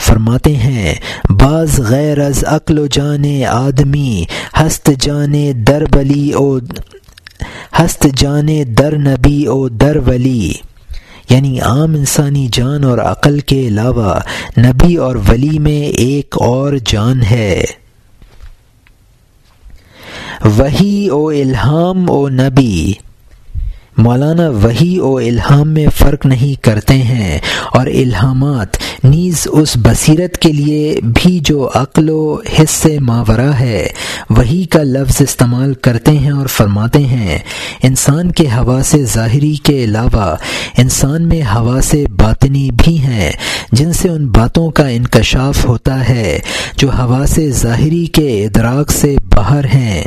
[0.00, 0.94] فرماتے ہیں،
[1.30, 4.24] بعض غیر از عقل و جان آدمی،
[4.60, 5.34] ہست جان
[5.66, 6.58] در بلی او،
[7.78, 10.52] ہست جان در نبی او در ولی۔
[11.30, 14.20] یعنی عام انسانی جان اور عقل کے علاوہ
[14.58, 17.62] نبی اور ولی میں ایک اور جان ہے۔
[20.44, 22.92] وہی او الہام او نبی۔
[24.00, 27.38] مولانا وہی و الہام میں فرق نہیں کرتے ہیں
[27.72, 33.88] اور الہامات نیز اس بصیرت کے لیے بھی جو عقل و حص ماورہ ہے،
[34.30, 37.38] وہی کا لفظ استعمال کرتے ہیں اور فرماتے ہیں،
[37.82, 40.36] انسان کے ہوا سے ظاہری کے علاوہ
[40.78, 43.30] انسان میں ہوا سے باطنی بھی ہیں،
[43.72, 46.38] جن سے ان باتوں کا انکشاف ہوتا ہے
[46.76, 50.02] جو ہوا سے ظاہری کے ادراک سے باہر ہیں۔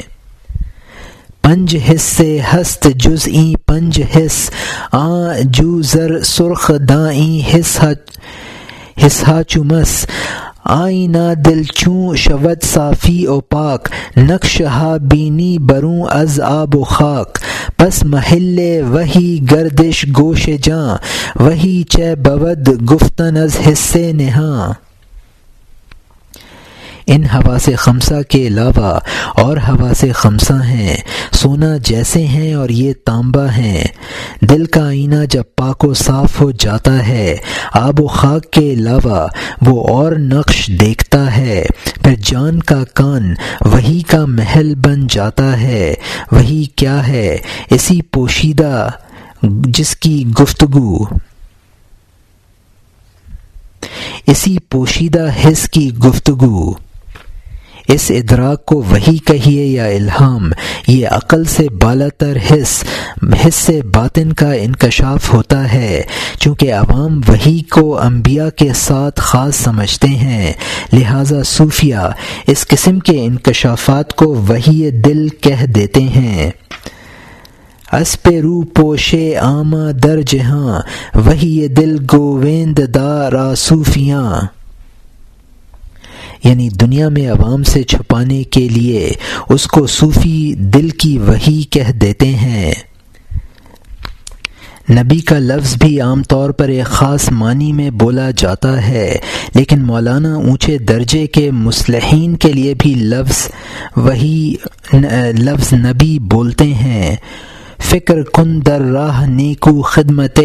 [1.44, 3.28] پنج حصے ہست جز
[3.66, 4.50] پنج حص
[4.92, 5.08] آ
[5.46, 7.92] جو زر سرخ دائیں حصہ
[9.06, 10.06] حصہ چمس
[10.64, 17.40] آئینہ دل چوں شود صافی او پاک نقش ہا بینی بروں از آب و خاک۔
[17.78, 20.98] پس محل وہی گردش گوش جاں
[21.36, 24.83] وہی چہ بود گفتن از حصے نہاں۔
[27.08, 29.00] ان ہوا سے خمسہ کے علاوہ
[29.36, 30.98] اور ہوا سے خمسہ ہیں۔
[31.32, 33.84] سونا جیسے ہیں اور یہ تانبا ہیں۔
[34.42, 37.38] دل کا آئینہ جب پاک و صاف ہو جاتا ہے،
[37.74, 39.28] آب و خاک کے علاوہ
[39.62, 41.64] وہ اور نقش دیکھتا ہے۔
[42.04, 43.34] پھر جان کا کان
[43.66, 45.94] وہی کا محل بن جاتا ہے۔
[46.32, 47.38] وہی کیا ہے؟
[47.70, 48.90] اسی پوشیدہ
[49.44, 51.04] جس کی گفتگو۔
[54.28, 56.83] اسی پوشیدہ حص کی گفتگو۔
[57.88, 60.52] اس ادراک کو وہی کہیے یا الہام،
[60.88, 62.84] یہ عقل سے بالا تر حص
[63.46, 66.04] حص باطن کا انکشاف ہوتا ہے،
[66.40, 70.54] چونکہ عوام وہی کو انبیاء کے ساتھ خاص سمجھتے ہیں۔
[70.94, 72.10] لہذا صوفیہ
[72.48, 76.52] اس قسم کے انکشافات کو وہی دل کہہ دیتے ہیں۔
[77.92, 80.82] اس پہ رو پوشے آما در جہاں،
[81.16, 84.42] وہی دل گوویند دارا صوفیاں
[86.44, 89.12] یعنی دنیا میں عوام سے چھپانے کے لیے
[89.50, 92.74] اس کو صوفی دل کی وہی کہہ دیتے ہیں۔
[94.90, 99.16] نبی کا لفظ بھی عام طور پر ایک خاص معنی میں بولا جاتا ہے،
[99.56, 103.48] لیکن مولانا اونچے درجے کے مسلحین کے لیے بھی لفظ
[103.96, 104.56] وہی
[105.40, 107.16] لفظ نبی بولتے ہیں۔
[107.84, 110.40] فکر کن در راہ نیکو خدمت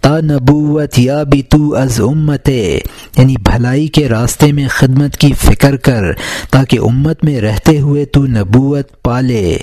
[0.00, 5.76] تا نبوت یا بھی تو از امت یعنی بھلائی کے راستے میں خدمت کی فکر
[5.76, 6.12] کر،
[6.50, 9.56] تاکہ امت میں رہتے ہوئے تو نبوت پالے۔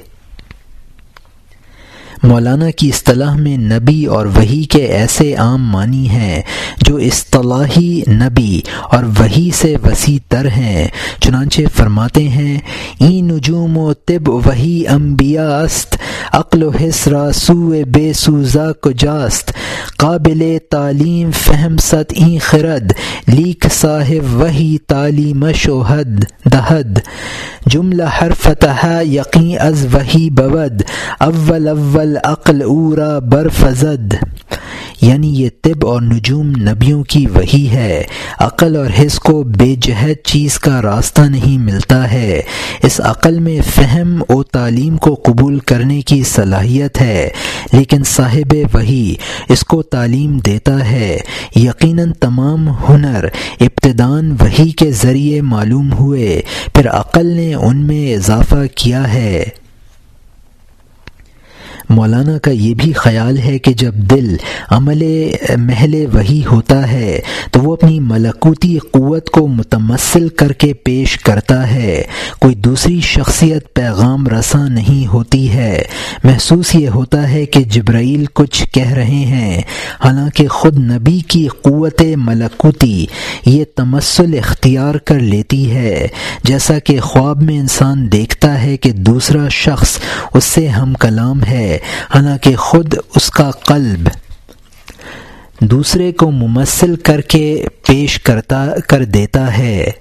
[2.24, 6.42] مولانا کی اصطلاح میں نبی اور وہی کے ایسے عام معنی ہیں
[6.82, 10.88] جو اصطلاحی نبی اور وہی سے وسیع تر ہیں۔
[11.20, 12.58] چنانچہ فرماتے ہیں،
[13.00, 15.96] ای نجوم و طب وہی انبیاء است
[16.32, 19.52] عقل و حسرا سو بے سوزا کو جاست
[19.98, 22.94] قابل تعلیم فہم ست این خرد،
[23.28, 27.00] لیک صاحب وہی تعلیم شوہد دہد۔
[27.72, 30.82] جملہ ہر فتح یقین از وہی بود
[31.20, 34.14] اول اول عقل اورا برفزد
[35.04, 38.04] یعنی یہ طب اور نجوم نبیوں کی وہی ہے۔
[38.40, 42.42] عقل اور حص کو بے جہد چیز کا راستہ نہیں ملتا ہے۔
[42.84, 47.30] اس عقل میں فہم و تعلیم کو قبول کرنے کی صلاحیت ہے۔
[47.72, 49.16] لیکن صاحب وہی
[49.50, 51.18] اس کو تعلیم دیتا ہے۔
[51.56, 53.26] یقیناً تمام ہنر
[53.60, 56.42] ابتدان وہی کے ذریعے معلوم ہوئے۔
[56.76, 59.44] پھر عقل نے ان میں اضافہ کیا ہے۔
[61.90, 64.36] مولانا کا یہ بھی خیال ہے کہ جب دل
[64.70, 67.20] عمل محل وہی ہوتا ہے،
[67.52, 72.04] تو وہ اپنی ملکوتی قوت کو متمثل کر کے پیش کرتا ہے۔
[72.40, 75.84] کوئی دوسری شخصیت پیغام رساں نہیں ہوتی ہے۔
[76.24, 79.62] محسوس یہ ہوتا ہے کہ جبرائیل کچھ کہہ رہے ہیں۔
[80.04, 83.06] حالانکہ خود نبی کی قوت ملکوتی
[83.46, 86.08] یہ تمثل اختیار کر لیتی ہے۔
[86.44, 89.98] جیسا کہ خواب میں انسان دیکھتا ہے کہ دوسرا شخص
[90.34, 91.78] اس سے ہم کلام ہے۔
[92.10, 94.10] حالانکہ خود اس کا قلب
[95.62, 99.92] دوسرے کو ممثل کر کے پیش کرتا کر دیتا ہے۔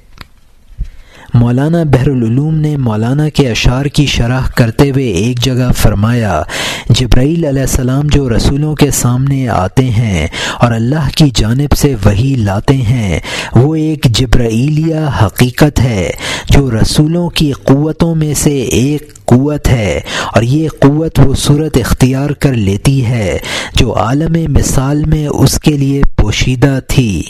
[1.35, 6.42] مولانا بحر العلوم نے مولانا کے اشعار کی شرح کرتے ہوئے ایک جگہ فرمایا،
[6.90, 10.27] جبرائیل علیہ السلام جو رسولوں کے سامنے آتے ہیں
[10.61, 13.21] اور اللہ کی جانب سے وہی لاتے ہیں،
[13.53, 16.11] وہ ایک جبرائیلیہ حقیقت ہے
[16.51, 20.01] جو رسولوں کی قوتوں میں سے ایک قوت ہے
[20.35, 23.38] اور یہ قوت وہ صورت اختیار کر لیتی ہے
[23.75, 27.23] جو عالم مثال میں اس کے لیے پوشیدہ تھی۔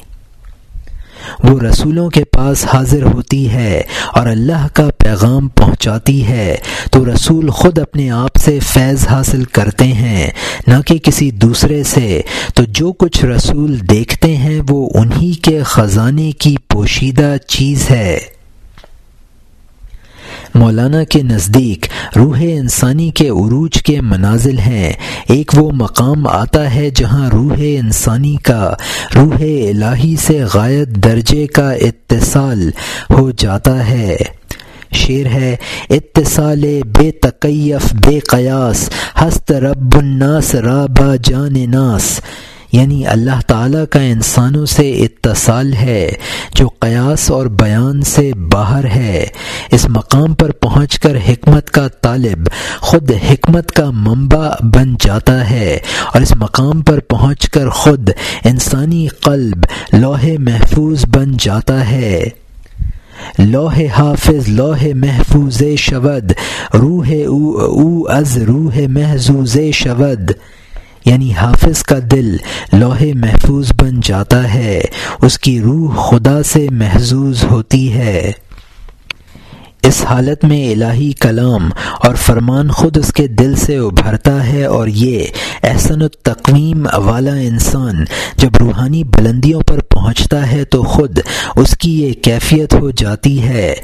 [1.44, 3.82] وہ رسولوں کے پاس حاضر ہوتی ہے
[4.12, 6.56] اور اللہ کا پیغام پہنچاتی ہے۔
[6.90, 10.30] تو رسول خود اپنے آپ سے فیض حاصل کرتے ہیں،
[10.66, 12.20] نہ کہ کسی دوسرے سے۔
[12.54, 18.18] تو جو کچھ رسول دیکھتے ہیں وہ انہی کے خزانے کی پوشیدہ چیز ہے۔
[20.54, 21.86] مولانا کے نزدیک
[22.16, 24.92] روح انسانی کے عروج کے منازل ہیں۔
[25.28, 28.74] ایک وہ مقام آتا ہے جہاں روح انسانی کا،
[29.14, 32.70] روح الہی سے غائب درجے کا اتصال
[33.10, 34.16] ہو جاتا ہے۔
[34.92, 35.56] شعر ہے،
[35.90, 38.90] اتصال بے تکیف، بے قیاس،
[39.22, 42.20] ہست رب الناس، رابا جان ناس۔
[42.72, 46.10] یعنی اللہ تعالیٰ کا انسانوں سے اتصال ہے،
[46.54, 49.26] جو قیاس اور بیان سے باہر ہے۔
[49.70, 55.78] اس مقام پر پہنچ کر حکمت کا طالب خود حکمت کا منبع بن جاتا ہے
[56.14, 58.10] اور اس مقام پر پہنچ کر خود
[58.44, 62.24] انسانی قلب لوح محفوظ بن جاتا ہے۔
[63.38, 66.32] لوح حافظ، لوح محفوظ شود،
[66.74, 70.32] روح او او از روح محضوظ شود۔
[71.04, 72.36] یعنی حافظ کا دل
[72.72, 74.80] لوح محفوظ بن جاتا ہے،
[75.22, 78.32] اس کی روح خدا سے محظوظ ہوتی ہے۔
[79.82, 81.70] اس حالت میں الہی کلام
[82.04, 85.26] اور فرمان خود اس کے دل سے ابھرتا ہے اور یہ
[85.62, 88.04] احسن التقویم والا انسان
[88.36, 91.18] جب روحانی بلندیوں پر پہنچتا ہے تو خود
[91.56, 93.74] اس کی یہ کیفیت ہو جاتی ہے۔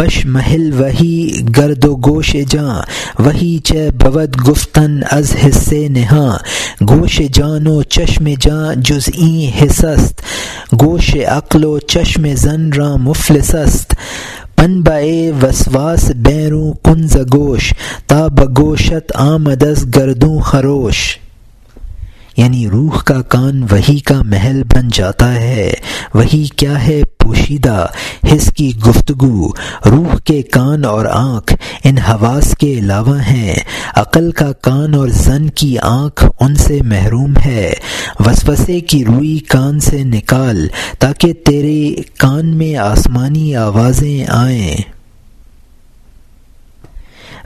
[0.00, 2.82] پش محل، وہی گرد و گوش جاں،
[3.18, 6.38] وہی چہ بود گفتن از حصے نہاں۔
[6.88, 10.22] گوش جان و چشم جاں جز این حصست۔
[10.80, 13.94] گوش عقل و چشم زن را مفلسست۔
[14.56, 17.74] پن بے وسواس بیروں کنز گوش۔
[18.06, 21.18] تا بگوشت آمدس گردوں خروش۔
[22.40, 25.72] یعنی روح کا کان وہی کا محل بن جاتا ہے،
[26.14, 27.86] وہی کیا ہے پوشیدہ
[28.32, 29.48] حص کی گفتگو،
[29.86, 33.54] روح کے کان اور آنکھ، ان حواس کے علاوہ ہیں۔
[33.94, 37.72] عقل کا کان اور زن کی آنکھ ان سے محروم ہے۔
[38.20, 44.99] وسوسے کی روئی کان سے نکال، تاکہ تیرے کان میں آسمانی آوازیں آئیں۔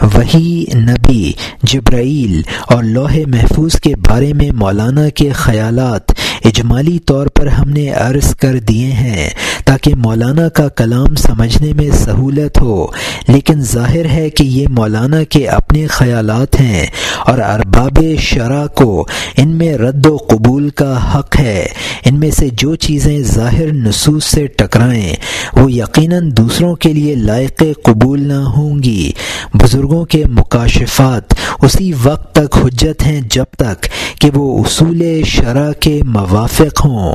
[0.02, 6.12] وہی نبی جبرائیل اور لوح محفوظ کے بارے میں مولانا کے خیالات
[6.44, 9.28] اجمالی طور پر ہم نے عرض کر دیے ہیں
[9.64, 12.86] تاکہ مولانا کا کلام سمجھنے میں سہولت ہو،
[13.28, 16.86] لیکن ظاہر ہے کہ یہ مولانا کے اپنے خیالات ہیں
[17.26, 21.66] اور ارباب شرح کو ان میں رد و قبول کا حق ہے۔
[22.04, 25.14] ان میں سے جو چیزیں ظاہر نصوص سے ٹکرائیں،
[25.52, 29.12] وہ یقیناً دوسروں کے لیے لائق قبول نہ ہوں گی۔
[29.54, 33.86] بزرگوں کے مکاشفات، اسی وقت تک حجت ہیں جب تک
[34.24, 37.14] کہ وہ اصول شرح کے موافق ہوں۔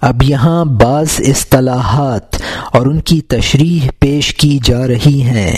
[0.00, 2.36] اب یہاں بعض اصطلاحات
[2.72, 5.56] اور ان کی تشریح پیش کی جا رہی ہیں۔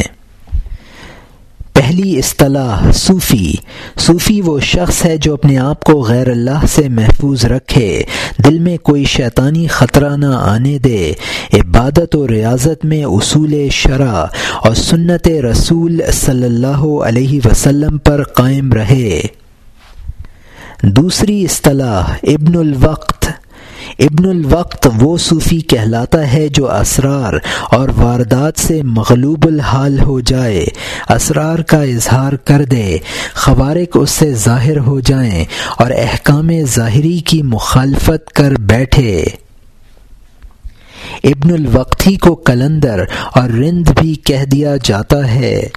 [1.72, 3.52] پہلی اصطلاح صوفی۔
[3.98, 8.02] صوفی وہ شخص ہے جو اپنے آپ کو غیر اللہ سے محفوظ رکھے،
[8.44, 11.12] دل میں کوئی شیطانی خطرہ نہ آنے دے۔
[11.52, 14.24] عبادت و ریاضت میں اصول شرع
[14.60, 19.20] اور سنت رسول صلی اللہ علیہ وسلم پر قائم رہے۔
[20.82, 23.28] دوسری اصطلاح ابن الوقت۔
[23.98, 27.32] ابن الوقت وہ صوفی کہلاتا ہے جو اسرار
[27.70, 30.66] اور واردات سے مغلوب الحال ہو جائے،
[31.08, 32.96] اسرار کا اظہار کر دے،
[33.34, 35.44] خوارق اس سے ظاہر ہو جائیں
[35.78, 39.24] اور احکام ظاہری کی مخالفت کر بیٹھے۔
[41.24, 45.68] ابن الوقتی کو کلندر اور رند بھی کہہ دیا جاتا ہے۔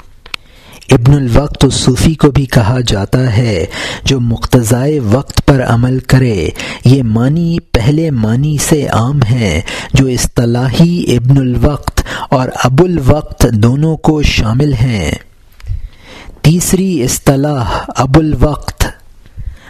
[0.91, 3.65] ابن الوقت صوفی کو بھی کہا جاتا ہے،
[4.06, 6.50] جو مقتضائے وقت پر عمل کرے،
[6.86, 9.62] یہ معنی پہلے معنی سے عام ہے،
[9.93, 15.12] جو اصطلاحی ابن الوقت اور ابو الوقت دونوں کو شامل ہیں۔
[16.41, 18.86] تیسری اصطلاح ابو الوقت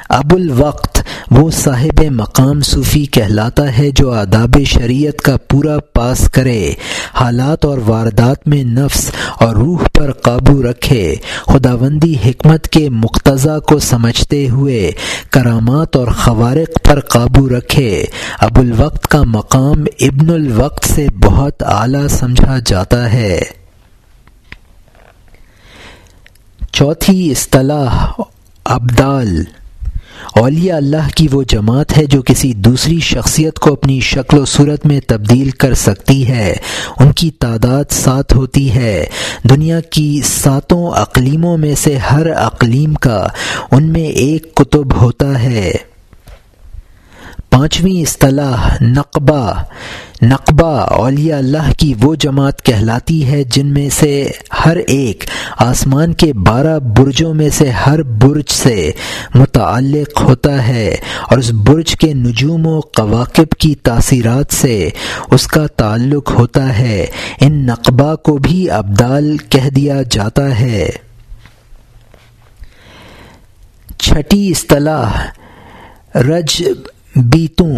[0.09, 6.73] ابو الوقت وہ صاحب مقام صوفی کہلاتا ہے جو آداب شریعت کا پورا پاس کرے،
[7.13, 13.79] حالات اور واردات میں نفس اور روح پر قابو رکھے، خداوندی حکمت کے مقتضا کو
[13.79, 14.91] سمجھتے ہوئے
[15.29, 18.05] کرامات اور خوارق پر قابو رکھے۔
[18.39, 23.39] ابو الوقت کا مقام ابن الوقت سے بہت اعلیٰ سمجھا جاتا ہے۔
[26.71, 28.21] چوتھی اصطلاح
[28.65, 29.43] ابدال۔
[30.35, 34.85] اولیاء اللہ کی وہ جماعت ہے جو کسی دوسری شخصیت کو اپنی شکل و صورت
[34.85, 36.55] میں تبدیل کر سکتی ہے۔
[36.99, 39.05] ان کی تعداد سات ہوتی ہے۔
[39.49, 43.27] دنیا کی ساتوں اقلیموں میں سے ہر اقلیم کا
[43.71, 45.71] ان میں ایک کتب ہوتا ہے۔
[47.53, 49.63] پانچویں اصطلاح نقبہ
[50.21, 54.31] نقبہ اولیاء اللہ کی وہ جماعت کہلاتی ہے جن میں سے
[54.65, 55.23] ہر ایک
[55.57, 58.91] آسمان کے بارہ برجوں میں سے ہر برج سے
[59.35, 60.95] متعلق ہوتا ہے
[61.29, 64.89] اور اس برج کے نجوم و قواقب کی تاثیرات سے
[65.31, 67.05] اس کا تعلق ہوتا ہے۔
[67.41, 70.89] ان نقبہ کو بھی ابدال کہہ دیا جاتا ہے۔
[73.97, 75.27] چھٹی اصطلاح
[76.17, 76.63] رج
[77.15, 77.77] بیتوں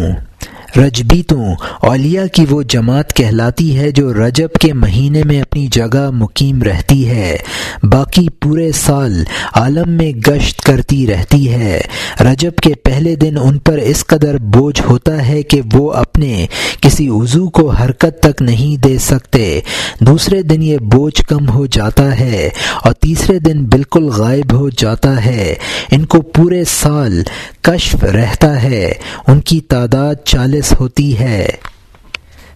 [0.78, 6.64] رجبیتوں اولیاء کی وہ جماعت کہلاتی ہے جو رجب کے مہینے میں اپنی جگہ مقیم
[6.64, 7.38] رہتی ہے۔
[7.84, 11.82] باقی پورے سال عالم میں گشت کرتی رہتی ہے۔
[12.20, 16.46] رجب کے پہلے دن ان پر اس قدر بوجھ ہوتا ہے کہ وہ اپنے
[16.82, 19.60] کسی عضو کو حرکت تک نہیں دے سکتے۔
[20.00, 22.50] دوسرے دن یہ بوجھ کم ہو جاتا ہے
[22.84, 25.56] اور تیسرے دن بالکل غائب ہو جاتا ہے۔
[25.92, 27.24] ان کو پورے سال
[27.66, 28.94] کشف رہتا ہے،
[29.28, 31.50] ان کی تعداد چالیس ہوتی ہے۔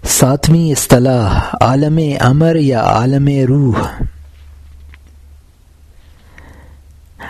[0.03, 4.03] ساتویں اصطلاح، عالم امر یا عالم روح۔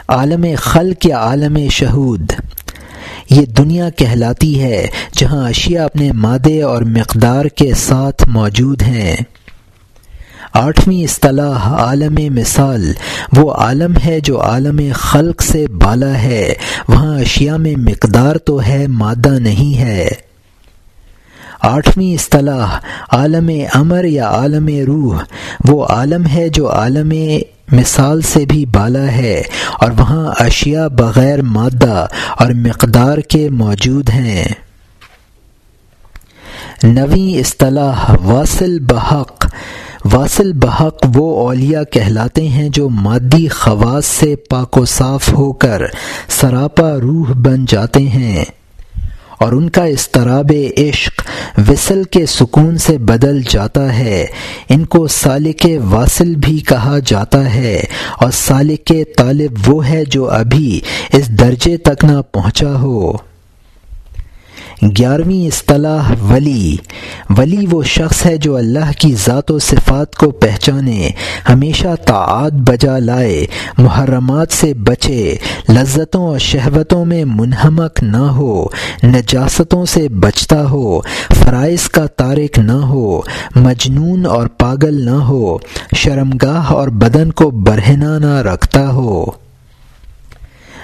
[0.07, 2.31] عالم خلق یا عالم شہود۔
[3.29, 9.15] یہ دنیا کہلاتی ہے، جہاں اشیاء اپنے مادے اور مقدار کے ساتھ موجود ہیں۔
[10.53, 12.91] آٹھویں اصطلاح عالم مثال،
[13.37, 16.53] وہ عالم ہے جو عالم خلق سے بالا ہے،
[16.87, 20.07] وہاں اشیاء میں مقدار تو ہے، مادہ نہیں ہے۔
[21.61, 22.77] آٹھویں اصطلاح
[23.11, 25.21] عالم امر یا عالم روح،
[25.65, 27.13] وہ عالم ہے جو عالم
[27.71, 29.41] مثال سے بھی بالا ہے،
[29.79, 32.05] اور وہاں اشیاء بغیر مادہ
[32.37, 34.45] اور مقدار کے موجود ہیں۔
[36.83, 39.45] نویں اصطلاح واصل بحق
[40.05, 45.81] واصل بحق وہ اولیاء کہلاتے ہیں جو مادی خواص سے پاک و صاف ہو کر
[46.27, 48.45] سراپا روح بن جاتے ہیں
[49.39, 51.21] اور ان کا استراب عشق
[51.69, 54.25] وصل کے سکون سے بدل جاتا ہے۔
[54.69, 57.83] ان کو سالک واصل بھی کہا جاتا ہے
[58.19, 60.81] اور سالک طالب وہ ہے جو ابھی
[61.13, 63.28] اس درجے تک نہ پہنچا ہو۔
[64.81, 66.77] گیارہویں اصطلاح ولی۔
[67.37, 71.09] ولی وہ شخص ہے جو اللہ کی ذات و صفات کو پہچانے،
[71.49, 73.45] ہمیشہ تعاد بجا لائے،
[73.77, 75.35] محرمات سے بچے،
[75.69, 78.65] لذتوں اور شہوتوں میں منہمک نہ ہو،
[79.03, 80.99] نجاستوں سے بچتا ہو،
[81.35, 83.21] فرائض کا تارک نہ ہو،
[83.55, 85.57] مجنون اور پاگل نہ ہو،
[85.95, 89.25] شرمگاہ اور بدن کو برہنا نہ رکھتا ہو۔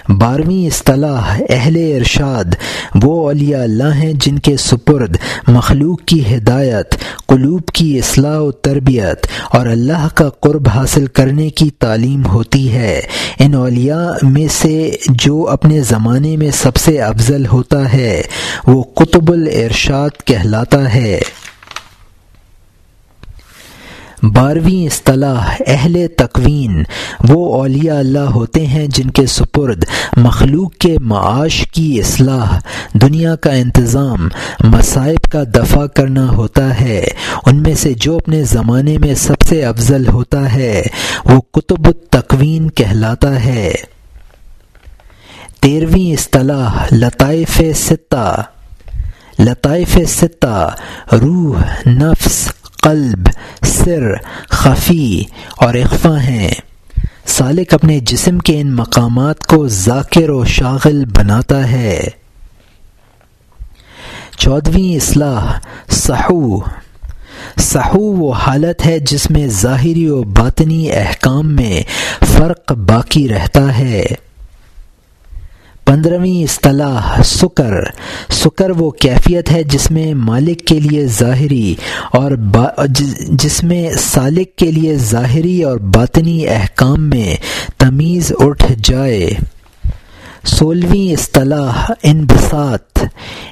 [0.09, 2.55] بارہویں اصطلاح اہل ارشاد،
[3.03, 6.95] وہ اولیاء اللہ ہیں جن کے سپرد مخلوق کی ہدایت،
[7.27, 13.01] قلوب کی اصلاح و تربیت اور اللہ کا قرب حاصل کرنے کی تعلیم ہوتی ہے۔
[13.39, 18.21] ان اولیاء میں سے جو اپنے زمانے میں سب سے افضل ہوتا ہے،
[18.67, 21.19] وہ قطب الارشاد کہلاتا ہے۔
[24.33, 26.83] بارہویں اصطلاح اہل تقوین
[27.29, 29.85] وہ اولیاء اللہ ہوتے ہیں جن کے سپرد
[30.17, 32.59] مخلوق کے معاش کی اصلاح،
[32.93, 37.05] دنیا کا انتظام، مصائب کا دفع کرنا ہوتا ہے۔
[37.45, 40.81] ان میں سے جو اپنے زمانے میں سب سے افضل ہوتا ہے،
[41.25, 43.73] وہ قطب التقوین کہلاتا ہے۔
[45.61, 48.43] تیرہویں اصطلاح لطائف ستہ
[49.39, 50.75] لطائف ستہ
[51.11, 52.49] روح، نفس
[52.85, 53.29] قلب،
[53.65, 54.13] سر،
[54.49, 55.23] خفی
[55.57, 56.51] اور اخفا ہیں۔
[57.25, 62.07] سالک اپنے جسم کے ان مقامات کو ذاکر و شاغل بناتا ہے۔
[64.37, 65.59] چودھویں اصلاح،
[65.89, 66.59] سحو۔
[67.57, 71.83] سحو وہ حالت ہے جس میں ظاہری و باطنی احکام میں
[72.25, 74.05] فرق باقی رہتا ہے۔
[75.85, 77.73] پندرہویں اصطلاح سکر۔
[78.29, 81.75] سکر وہ کیفیت ہے جس میں مالک کے لیے ظاہری
[82.13, 82.31] اور
[83.29, 87.35] جس میں سالک کے لیے ظاہری اور باطنی احکام میں
[87.77, 89.29] تمیز اٹھ جائے۔
[90.43, 92.99] سولہویں اصطلاح انبساط۔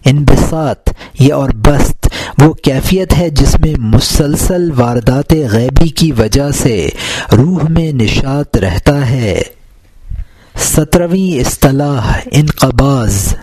[0.05, 2.07] انبساط یہ اور بست۔
[2.37, 6.89] وہ کیفیت ہے جس میں مسلسل واردات غیبی کی وجہ سے
[7.31, 9.41] روح میں نشات رہتا ہے۔
[10.57, 13.35] سترہویں اصطلاح انقباز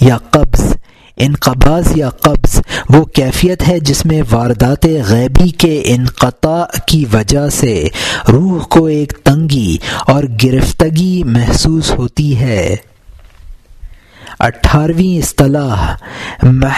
[0.00, 0.76] یا قبض۔
[1.16, 7.88] انقباز یا قبض وہ کیفیت ہے جس میں واردات غیبی کے انقطاع کی وجہ سے
[8.28, 12.76] روح کو ایک تنگی اور گرفتگی محسوس ہوتی ہے۔
[14.42, 15.96] اٹھارہویں اصطلاح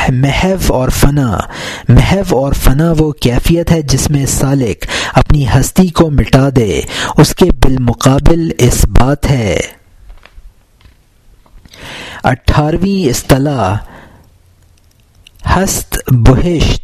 [0.09, 1.39] محو اور فنا۔
[1.89, 4.85] محو اور فنا وہ کیفیت ہے جس میں سالک
[5.15, 6.81] اپنی ہستی کو مٹا دے۔
[7.19, 9.61] اس کے بالمقابل اس بات ہے۔
[12.25, 13.77] اٹھارہویں اصطلاح،
[15.57, 16.84] ہست، بہشت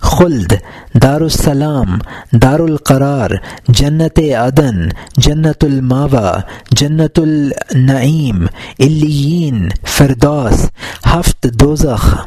[0.00, 0.62] خلد
[1.02, 1.98] دار السلام
[2.32, 3.30] دار القرار
[3.68, 6.36] جنت عدن جنت الماوا
[6.70, 8.46] جنت النعیم
[8.78, 10.66] الین فردوس،
[11.14, 12.26] ہفت دوزخ.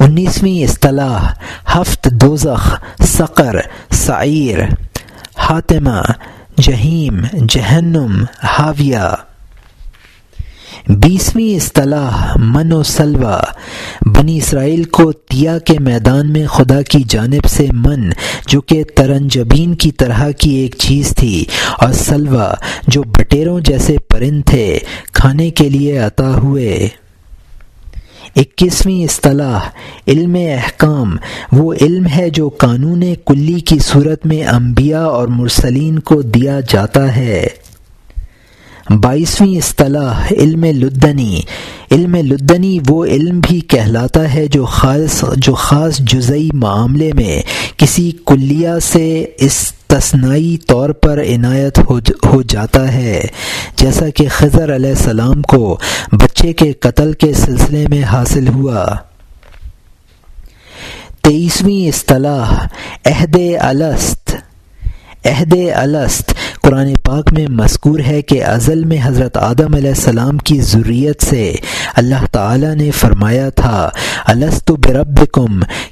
[0.00, 1.32] انیسویں اصطلاح،
[1.76, 3.56] ہفت دوزخ، سقر،
[3.90, 4.58] سعیر.
[5.38, 6.00] حاتمہ،
[6.60, 9.29] جہیم، جہنم، حاویہ.
[10.88, 13.40] بیسویں اصطلاح من و سلوا
[14.06, 18.10] بنی اسرائیل کو تیا کے میدان میں خدا کی جانب سے من،
[18.46, 21.44] جو کہ ترنجبین کی طرح کی ایک چیز تھی،
[21.78, 22.54] اور سلوا
[22.86, 24.78] جو بٹیروں جیسے پرند تھے،
[25.12, 26.88] کھانے کے لیے عطا ہوئے۔
[28.36, 29.60] اکیسویں اصطلاح
[30.06, 31.16] علم احکام،
[31.52, 37.16] وہ علم ہے جو قانون کلی کی صورت میں انبیاء اور مرسلین کو دیا جاتا
[37.16, 37.46] ہے۔
[38.90, 41.40] بائیسویں اصطلاح علم لدنی۔
[41.90, 47.42] علم لدنی وہ علم بھی کہلاتا ہے جو خاص جو خاص جزئی معاملے میں
[47.76, 51.78] کسی کلیہ سے استثنائی طور پر عنایت
[52.26, 53.22] ہو جاتا ہے۔
[53.76, 55.78] جیسا کہ خضر علیہ السلام کو
[56.12, 58.86] بچے کے قتل کے سلسلے میں حاصل ہوا۔
[61.22, 62.66] تیئیسویں اصطلاح
[63.04, 64.36] عہد الست۔
[65.24, 66.29] عہد الست
[66.70, 71.54] قرآن پاک میں مذکور ہے کہ ازل میں حضرت آدم علیہ السلام کی ضروریت سے
[71.96, 73.90] اللہ تعالی نے فرمایا تھا
[74.26, 75.24] السط برب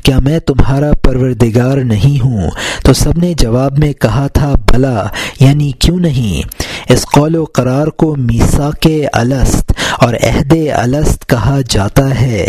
[0.02, 2.50] کیا میں تمہارا پروردگار نہیں ہوں؟
[2.84, 5.06] تو سب نے جواب میں کہا تھا، بلا
[5.40, 6.48] یعنی کیوں نہیں؟
[6.92, 12.46] اس قول و قرار کو میسا کے الست اور عہد الست کہا جاتا ہے۔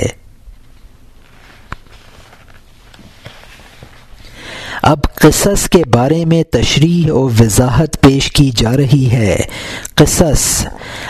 [4.83, 9.35] اب قصص کے بارے میں تشریح و وضاحت پیش کی جا رہی ہے۔
[9.95, 10.67] قصص۔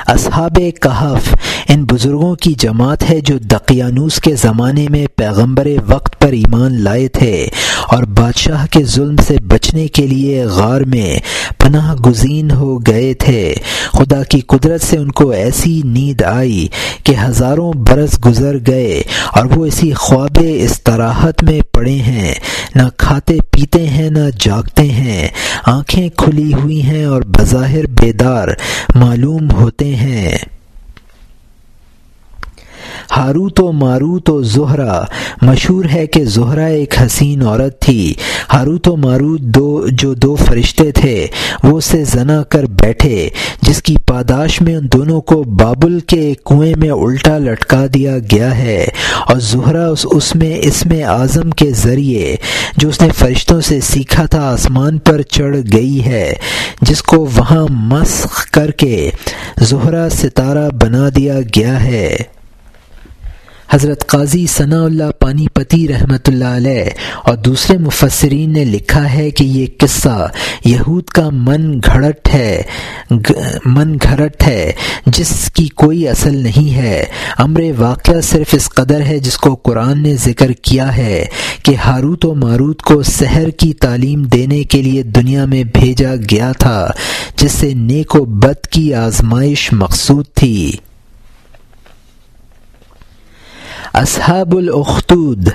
[0.08, 1.36] اصحاب کہف۔
[1.70, 7.08] ان بزرگوں کی جماعت ہے جو دقیانوس کے زمانے میں پیغمبر وقت پر ایمان لائے
[7.08, 7.48] تھے
[7.88, 11.20] اور بادشاہ کے ظلم سے بچنے کے لیے غار میں
[11.58, 13.54] پناہ گزین ہو گئے تھے۔
[13.94, 16.68] خدا کی قدرت سے ان کو ایسی نیند آئی
[17.04, 19.02] کہ ہزاروں برس گزر گئے
[19.34, 22.34] اور وہ اسی خواب استراحت میں پڑے ہیں۔
[22.76, 25.28] نہ کھاتے پیتے ہیں نہ جاگتے ہیں۔
[25.66, 28.48] آنکھیں کھلی ہوئی ہیں اور بظاہر بیدار
[28.96, 30.38] معلوم ہوتے ہیں۔
[33.18, 35.04] ہاروت و ماروت و زہرا۔
[35.42, 38.14] مشہور ہے کہ زہرا ایک حسین عورت تھی۔
[38.54, 41.28] ہاروت و ماروت دو جو دو فرشتے تھے،
[41.64, 43.30] وہ اسے زنا کر بیٹھے،
[43.62, 48.58] جس کی پاداش میں ان دونوں کو بابل کے کنویں میں الٹا لٹکا دیا گیا
[48.58, 48.88] ہے۔
[49.28, 52.36] اور زہرا اس اس میں اس میں اعظم کے ذریعے،
[52.78, 56.34] جو اس نے فرشتوں سے سیکھا تھا، آسمان پر چڑھ گئی ہے،
[56.82, 59.10] جس کو وہاں مسخ کر کے
[59.60, 62.18] زہرا ستارہ بنا دیا گیا ہے۔
[63.72, 66.84] حضرت قاضی ثناء اللہ پانی پتی رحمۃ اللہ علیہ
[67.24, 70.28] اور دوسرے مفسرین نے لکھا ہے کہ یہ قصہ
[70.66, 72.62] یہود کا من گھڑٹ ہے
[73.66, 74.72] من گھڑٹ ہے،
[75.06, 77.04] جس کی کوئی اصل نہیں ہے۔
[77.38, 81.24] امر واقعہ صرف اس قدر ہے جس کو قرآن نے ذکر کیا ہے
[81.64, 86.52] کہ ہاروت و ماروت کو سحر کی تعلیم دینے کے لیے دنیا میں بھیجا گیا
[86.60, 86.90] تھا،
[87.38, 90.72] جس سے نیک و بد کی آزمائش مقصود تھی۔
[94.00, 95.50] اصحاب الاخدود۔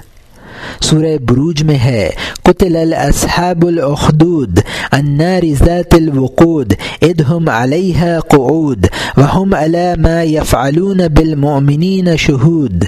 [0.80, 2.11] سورہ بروج میں ہے،
[2.42, 4.59] قتل الاصحاب الاخدود،
[4.90, 6.72] النار ذات الوقود
[7.03, 8.86] ادہم علیہ قعود،
[9.16, 12.84] وهم علی ما يفعلون بالمؤمنین شہود۔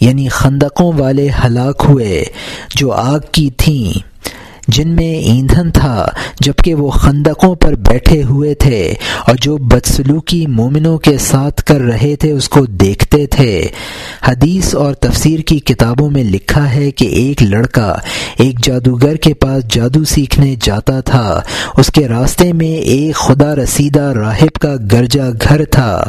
[0.00, 2.24] یعنی خندقوں والے ہلاک ہوئے،
[2.76, 3.98] جو آگ کی تھیں۔
[4.68, 6.08] جن میں ایندھن تھا،
[6.40, 8.94] جبکہ وہ خندقوں پر بیٹھے ہوئے تھے
[9.26, 13.66] اور جو بدسلوکی مومنوں کے ساتھ کر رہے تھے، اس کو دیکھتے تھے۔
[14.24, 17.94] حدیث اور تفسیر کی کتابوں میں لکھا ہے کہ ایک لڑکا
[18.38, 21.40] ایک جادوگر کے پاس جادو سیکھنے جاتا تھا۔
[21.76, 26.04] اس کے راستے میں ایک خدا رسیدہ راہب کا گرجا گھر تھا۔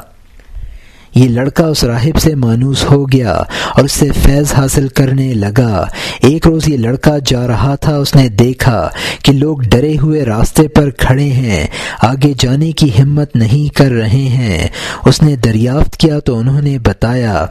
[1.16, 3.32] یہ لڑکا اس راہب سے مانوس ہو گیا
[3.76, 5.86] اور اس سے فیض حاصل کرنے لگا۔
[6.24, 8.90] ایک روز یہ لڑکا جا رہا تھا، اس نے دیکھا
[9.24, 11.68] کہ لوگ ڈرے ہوئے راستے پر کھڑے ہیں،
[12.02, 14.68] آگے جانے کی ہمت نہیں کر رہے ہیں۔
[15.06, 17.46] اس نے دریافت کیا تو انہوں نے بتایا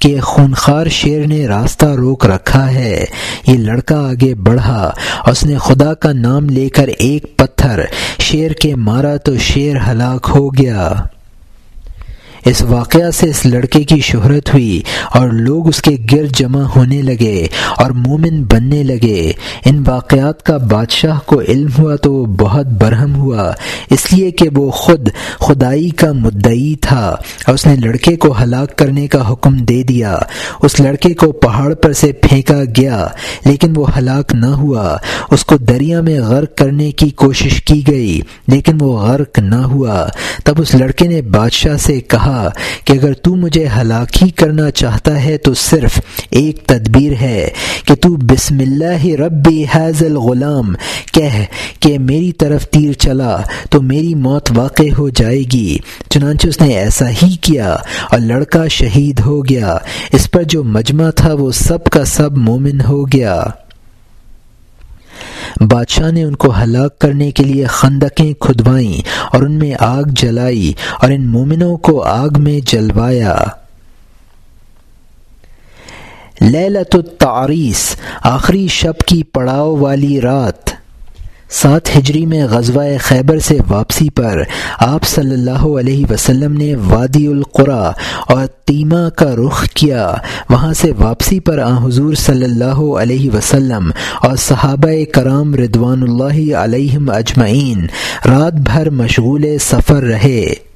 [0.00, 3.04] کہ خونخوار شیر نے راستہ روک رکھا ہے۔
[3.46, 4.92] یہ لڑکا آگے بڑھا
[5.22, 7.80] اور اس نے خدا کا نام لے کر ایک پتھر
[8.18, 10.92] شیر کے مارا تو شیر ہلاک ہو گیا۔
[12.44, 14.82] اس واقعہ سے اس لڑکے کی شہرت ہوئی
[15.14, 19.32] اور لوگ اس کے گرد جمع ہونے لگے اور مومن بننے لگے۔
[19.64, 23.52] ان واقعات کا بادشاہ کو علم ہوا تو وہ بہت برہم ہوا،
[23.90, 27.16] اس لیے کہ وہ خود خدائی کا مدعی تھا۔
[27.46, 30.18] اور اس نے لڑکے کو ہلاک کرنے کا حکم دے دیا۔
[30.62, 33.06] اس لڑکے کو پہاڑ پر سے پھینکا گیا،
[33.44, 34.96] لیکن وہ ہلاک نہ ہوا۔
[35.30, 40.08] اس کو دریا میں غرق کرنے کی کوشش کی گئی، لیکن وہ غرق نہ ہوا۔
[40.44, 42.31] تب اس لڑکے نے بادشاہ سے کہا
[42.84, 47.48] کہ اگر تو مجھے ہلاکی کرنا چاہتا ہے تو صرف ایک تدبیر ہے
[47.84, 50.74] کہ تو بسم اللہ ربی حیض الغلام،
[51.12, 51.44] کہہ
[51.80, 53.36] کہ میری طرف تیر چلا
[53.70, 55.78] تو میری موت واقع ہو جائے گی۔
[56.10, 57.72] چنانچہ اس نے ایسا ہی کیا
[58.10, 59.76] اور لڑکا شہید ہو گیا۔
[60.12, 63.44] اس پر جو مجمع تھا وہ سب کا سب مومن ہو گیا۔
[65.60, 69.02] بادشاہ نے ان کو ہلاک کرنے کے لیے خندقیں کھدوائیں
[69.32, 73.36] اور ان میں آگ جلائی اور ان مومنوں کو آگ میں جلوایا۔
[76.42, 80.81] للت التعریس، آخری شب کی پڑاؤ والی رات۔
[81.52, 84.42] سات ہجری میں غزوہ خیبر سے واپسی پر
[84.78, 87.92] آپ صلی اللہ علیہ وسلم نے وادی القرا
[88.28, 90.12] اور تیمہ کا رخ کیا۔
[90.50, 93.90] وہاں سے واپسی پر آ حضور صلی اللہ علیہ وسلم
[94.22, 97.86] اور صحابہ کرام ردوان اللہ علیہم اجمعین۔
[98.28, 100.71] رات بھر مشغول سفر رہے۔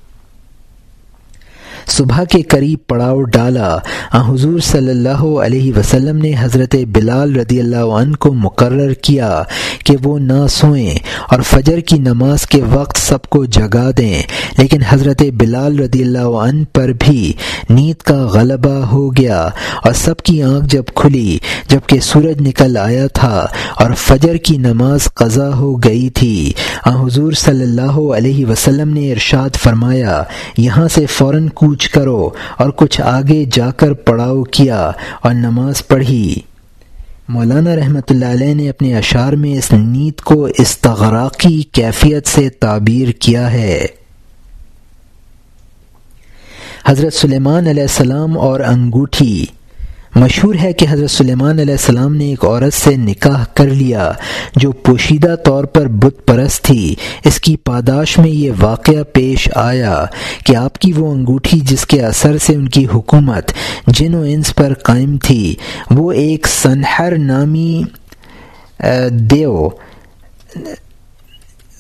[1.87, 3.77] صبح کے قریب پڑاؤ ڈالا۔
[4.13, 9.43] حضور صلی اللہ علیہ وسلم نے حضرت بلال رضی اللہ عنہ کو مقرر کیا
[9.85, 10.95] کہ وہ نہ سوئیں
[11.31, 14.23] اور فجر کی نماز کے وقت سب کو جگا دیں۔
[14.59, 17.33] لیکن حضرت بلال رضی اللہ عنہ پر بھی
[17.71, 19.49] نیند کا غلبہ ہو گیا
[19.85, 25.09] اور سب کی آنکھ جب کھلی جبکہ سورج نکل آیا تھا اور فجر کی نماز
[25.15, 26.53] قضا ہو گئی تھی۔
[26.87, 30.23] حضور صلی اللہ علیہ وسلم نے ارشاد فرمایا،
[30.59, 35.87] یہاں سے فوراً کوچ کوچ کرو اور کچھ آگے جا کر پڑاؤ کیا اور نماز
[35.87, 36.35] پڑھی۔
[37.29, 43.11] مولانا رحمۃ اللہ علیہ نے اپنے اشعار میں اس نیت کو استغراقی کیفیت سے تعبیر
[43.11, 43.87] کیا ہے۔
[46.87, 49.47] حضرت سلیمان علیہ السلام اور انگوٹھی
[50.17, 54.13] مشہور ہے کہ حضرت سلیمان علیہ السلام نے ایک عورت سے نکاح کر لیا
[54.57, 56.95] جو پوشیدہ طور پر بت پرست تھی۔
[57.25, 60.05] اس کی پاداش میں یہ واقعہ پیش آیا
[60.47, 63.53] کہ آپ کی وہ انگوٹھی جس کے اثر سے ان کی حکومت
[63.87, 65.55] جن و انس پر قائم تھی،
[65.91, 67.83] وہ ایک سنہر نامی
[69.11, 69.69] دیو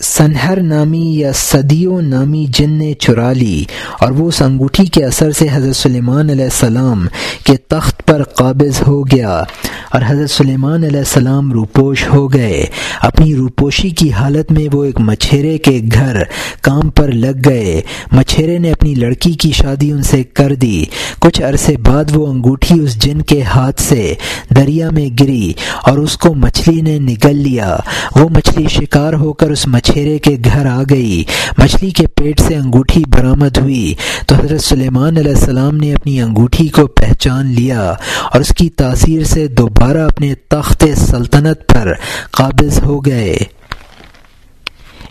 [0.01, 3.65] سنہر نامی یا صدیوں نامی جن نے چرا لی
[4.01, 7.07] اور وہ اس انگوٹھی کے اثر سے حضرت سلیمان علیہ السلام
[7.45, 9.43] کے تخت پر قابض ہو گیا
[9.91, 12.67] اور حضرت سلیمان علیہ السلام روپوش ہو گئے۔
[13.01, 16.17] اپنی روپوشی کی حالت میں وہ ایک مچھیرے کے گھر
[16.61, 17.81] کام پر لگ گئے۔
[18.13, 20.85] مچھیرے نے اپنی لڑکی کی شادی ان سے کر دی۔
[21.19, 24.15] کچھ عرصے بعد وہ انگوٹھی اس جن کے ہاتھ سے
[24.57, 27.77] دریا میں گری اور اس کو مچھلی نے نگل لیا۔
[28.17, 31.25] وہ مچھلی شکار ہو کر اس مچھیرے کے گھر آ گئی۔
[31.59, 33.95] مچھلی کے پیٹ سے انگوٹھی برآمد ہوئی۔
[34.27, 37.95] تو حضرت سلیمان علیہ السلام نے اپنی انگوٹھی کو پہچان لیا
[38.33, 41.93] اور اس کی تاثیر سے دوبارہ اپنے تخت سلطنت پر
[42.31, 43.37] قابض ہو گئے۔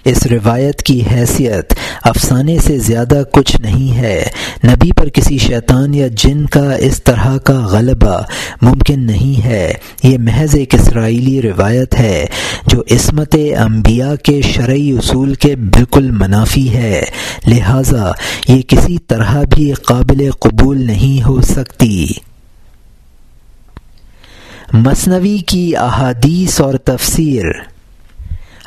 [0.06, 4.26] اس روایت کی حیثیت افسانے سے زیادہ کچھ نہیں ہے۔
[4.64, 8.22] نبی پر کسی شیطان یا جن کا اس طرح کا غلبہ
[8.62, 12.26] ممکن نہیں ہے۔ یہ محض ایک اسرائیلی روایت ہے
[12.68, 17.03] جو عصمت انبیاء کے شرعی اصول کے بالکل منافی ہے۔
[17.47, 18.12] لہذا
[18.47, 22.08] یہ کسی طرح بھی قابل قبول نہیں ہو سکتی۔
[24.74, 27.74] مصنوعی کی احادیث اور تفسیر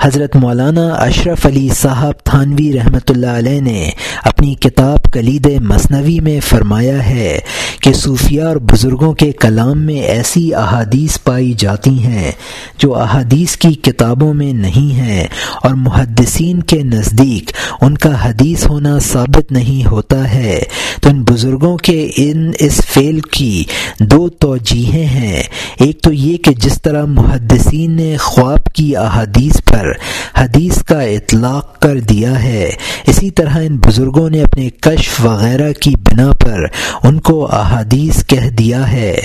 [0.01, 3.91] حضرت مولانا اشرف علی صاحب تھانوی رحمۃ اللہ علیہ نے
[4.25, 7.39] اپنی کتاب کلید مصنوی میں فرمایا ہے
[7.83, 12.33] کہ صوفیہ اور بزرگوں کے کلام میں ایسی احادیث پائی جاتی ہیں
[12.79, 15.27] جو احادیث کی کتابوں میں نہیں ہیں
[15.63, 20.61] اور محدثین کے نزدیک ان کا حدیث ہونا ثابت نہیں ہوتا ہے۔
[21.01, 23.65] تو ان بزرگوں کے ان اس فعل کی
[24.01, 25.43] دو توجیہیں ہیں۔
[25.81, 29.88] ایک تو یہ کہ جس طرح محدثین نے خواب کی احادیث پر
[30.37, 32.71] حدیث کا اطلاق کر دیا ہے۔
[33.07, 36.61] اسی طرح ان بزرگوں نے اپنے کشف وغیرہ کی بنا پر
[37.03, 39.17] ان کو احادیث کہہ دیا ہے۔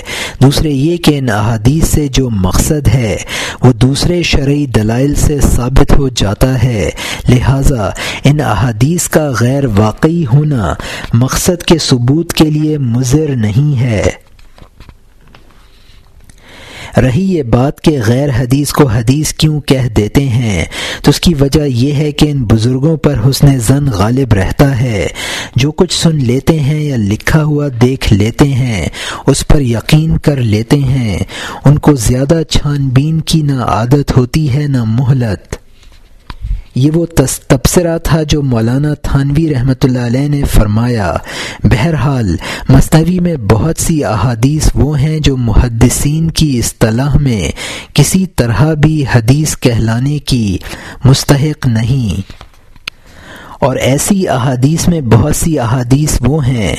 [0.42, 3.16] دوسرے یہ کہ ان احادیث سے جو مقصد ہے،
[3.62, 6.90] وہ دوسرے شرعی دلائل سے ثابت ہو جاتا ہے۔
[7.28, 7.90] لہذا
[8.24, 10.74] ان احادیث کا غیر واقعی ہونا
[11.14, 14.23] مقصد کے ثبوت کے لیے مضر نہیں ہے۔
[16.96, 20.64] رہی یہ بات کہ غیر حدیث کو حدیث کیوں کہہ دیتے ہیں؟
[21.02, 25.08] تو اس کی وجہ یہ ہے کہ ان بزرگوں پر حسن زن غالب رہتا ہے۔
[25.56, 28.88] جو کچھ سن لیتے ہیں یا لکھا ہوا دیکھ لیتے ہیں،
[29.26, 31.18] اس پر یقین کر لیتے ہیں۔
[31.64, 35.63] ان کو زیادہ چھان بین کی نہ عادت ہوتی ہے نہ مہلت۔
[36.74, 37.06] یہ وہ
[37.46, 41.14] تبصرہ تھا جو مولانا تھانوی رحمۃ اللہ علیہ نے فرمایا۔
[41.64, 42.36] بہرحال
[42.68, 47.50] مصنوعی میں بہت سی احادیث وہ ہیں جو محدثین کی اصطلاح میں
[47.94, 50.58] کسی طرح بھی حدیث کہلانے کی
[51.04, 52.32] مستحق نہیں۔
[53.60, 56.76] اور ایسی احادیث میں بہت سی احادیث وہ ہیں۔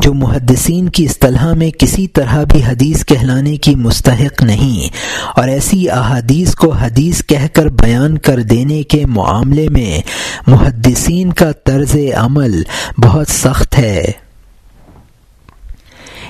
[0.00, 4.96] جو محدثین کی اصطلاح میں کسی طرح بھی حدیث کہلانے کی مستحق نہیں
[5.36, 10.00] اور ایسی احادیث کو حدیث کہہ کر بیان کر دینے کے معاملے میں
[10.46, 12.62] محدثین کا طرز عمل
[12.98, 14.12] بہت سخت ہے۔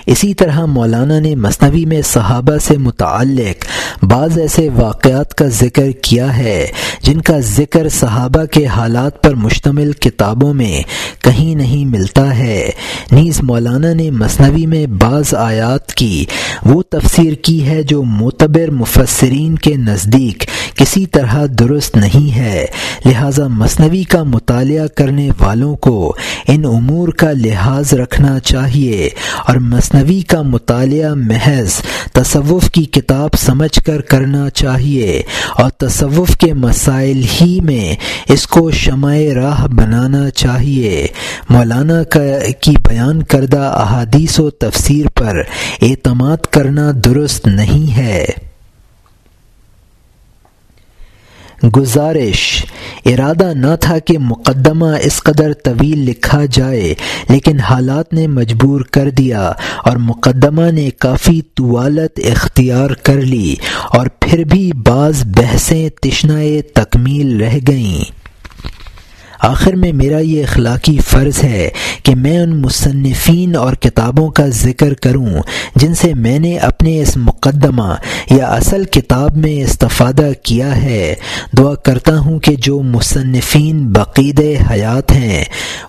[0.06, 3.64] اسی طرح مولانا نے مصنوی میں صحابہ سے متعلق
[4.04, 6.66] بعض ایسے واقعات کا ذکر کیا ہے،
[7.02, 10.82] جن کا ذکر صحابہ کے حالات پر مشتمل کتابوں میں
[11.22, 12.70] کہیں نہیں ملتا ہے۔
[13.12, 16.24] نیز مولانا نے مصنوی میں بعض آیات کی
[16.66, 20.44] وہ تفسیر کی ہے جو معتبر مفسرین کے نزدیک
[20.76, 22.66] کسی طرح درست نہیں ہے۔
[23.04, 26.14] لہذا مصنوعی کا مطالعہ کرنے والوں کو
[26.48, 29.08] ان امور کا لحاظ رکھنا چاہیے
[29.46, 31.72] اور مصنوعی کا مطالعہ محض
[32.12, 35.22] تصوف کی کتاب سمجھ کر کرنا چاہیے
[35.54, 37.94] اور تصوف کے مسائل ہی میں
[38.32, 41.06] اس کو شمع راہ بنانا چاہیے۔
[41.50, 42.02] مولانا
[42.60, 45.42] کی بیان کردہ احادیث و تفسیر پر
[45.82, 48.24] اعتماد کرنا درست نہیں ہے۔
[51.76, 52.64] گزارش۔
[53.04, 56.94] ارادہ نہ تھا کہ مقدمہ اس قدر طویل لکھا جائے،
[57.28, 59.52] لیکن حالات نے مجبور کر دیا
[59.84, 63.54] اور مقدمہ نے کافی طوالت اختیار کر لی
[63.88, 68.23] اور پھر بھی بعض بحثیں تشنائے تکمیل رہ گئیں۔
[69.44, 71.68] آخر میں میرا یہ اخلاقی فرض ہے
[72.02, 75.42] کہ میں ان مصنفین اور کتابوں کا ذکر کروں،
[75.76, 77.94] جن سے میں نے اپنے اس مقدمہ
[78.30, 81.14] یا اصل کتاب میں استفادہ کیا ہے۔
[81.58, 84.40] دعا کرتا ہوں کہ جو مصنفین بقید
[84.70, 85.44] حیات ہیں،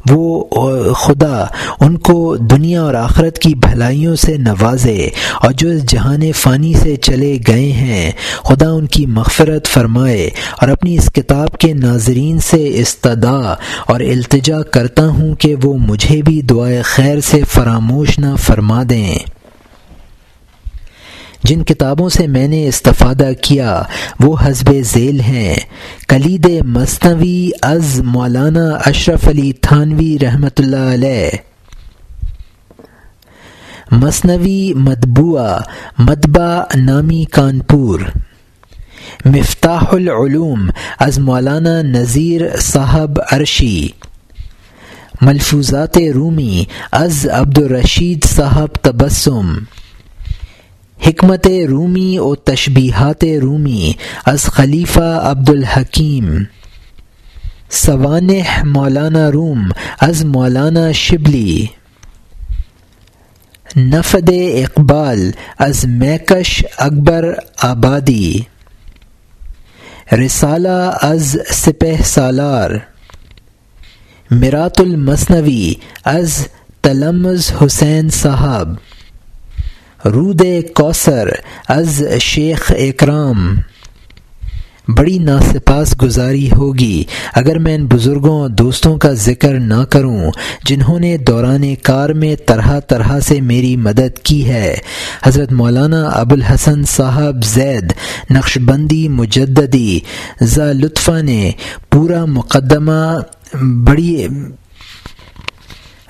[0.10, 1.46] وہ خدا
[1.80, 5.10] ان کو دنیا اور آخرت کی بھلائیوں سے نوازے
[5.42, 8.12] اور جو اس جہان فانی سے چلے گئے ہیں،
[8.44, 13.34] خدا ان کی مغفرت فرمائے اور اپنی اس کتاب کے ناظرین سے استدا
[13.86, 19.16] اور التجا کرتا ہوں کہ وہ مجھے بھی دعائے خیر سے فراموش نہ فرما دیں۔
[21.44, 23.84] جن کتابوں سے میں نے استفادہ کیا،
[24.20, 25.56] وہ حزب ذیل ہیں۔
[26.08, 31.30] کلید مصنوی از مولانا اشرف علی تھانوی رحمۃ اللہ علیہ۔
[33.92, 35.60] مصنوی مطبوعہ
[35.98, 38.00] مدبہ نامی کانپور۔
[39.26, 40.70] مفتاح العلوم
[41.00, 43.94] از مولانا نذیر صاحب عرشی۔
[45.22, 49.68] ملفوظات رومی، از عبد الرشید صاحب تبسم۔
[51.00, 53.94] حکمت رومی و تشبیہات رومی،
[54.26, 56.50] از خلیفہ عبد الحکیم
[57.70, 59.70] سوانح مولانا روم،
[60.00, 61.68] از مولانا شبلی۔
[63.76, 68.55] نفد اقبال، از میکش اکبر آبادی۔
[70.12, 72.70] رسالہ از سپہ سالار۔
[74.32, 75.74] مرات المصنوی
[76.06, 76.48] از
[76.82, 78.68] تلمز حسین صاحب۔
[80.06, 80.42] رود
[80.76, 81.30] کوثر
[81.68, 83.56] از شیخ اکرام۔
[84.88, 90.32] بڑی ناسپاس گزاری ہوگی۔ اگر میں ان بزرگوں اور دوستوں کا ذکر نہ کروں،
[90.66, 94.76] جنہوں نے دوران کار میں طرح طرح سے میری مدد کی ہے۔
[95.24, 97.94] حضرت مولانا ابوالحسن صاحب زید
[98.30, 100.00] نقش بندی مجددی
[100.44, 101.52] ذا لطفہ نے
[101.92, 103.20] پورا مقدمہ
[103.62, 104.28] بڑی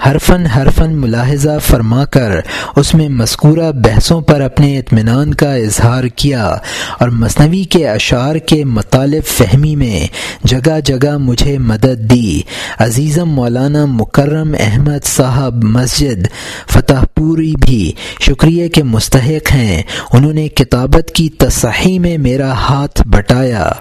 [0.03, 2.31] حرفن حرفن ملاحظہ فرما کر
[2.75, 6.57] اس میں مذکورہ بحثوں پر اپنے اطمینان کا اظہار کیا
[6.99, 10.07] اور مصنوعی کے اشعار کے مطالب فہمی میں
[10.43, 12.41] جگہ جگہ مجھے مدد دی۔
[12.79, 16.27] عزیزم مولانا مکرم احمد صاحب مسجد
[16.69, 19.83] فتح پوری بھی شکریہ کے مستحق ہیں،
[20.13, 23.71] انہوں نے کتابت کی تصحیح میں میرا ہاتھ بٹایا۔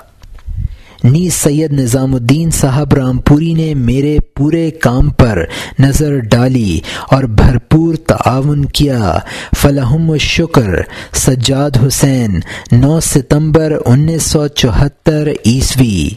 [1.05, 5.45] نیز سید نظام الدین صاحب رام پوری نے میرے پورے کام پر
[5.79, 9.19] نظر ڈالی اور بھرپور تعاون کیا۔
[9.57, 10.69] فلاحم الشکر۔
[11.13, 12.41] سجاد حسین،
[12.73, 16.09] نو ستمبر انیس سو چوہتر عیسوی۔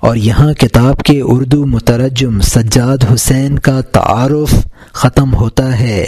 [0.00, 4.54] اور یہاں کتاب کے اردو مترجم سجاد حسین کا تعارف
[4.92, 6.06] ختم ہوتا ہے۔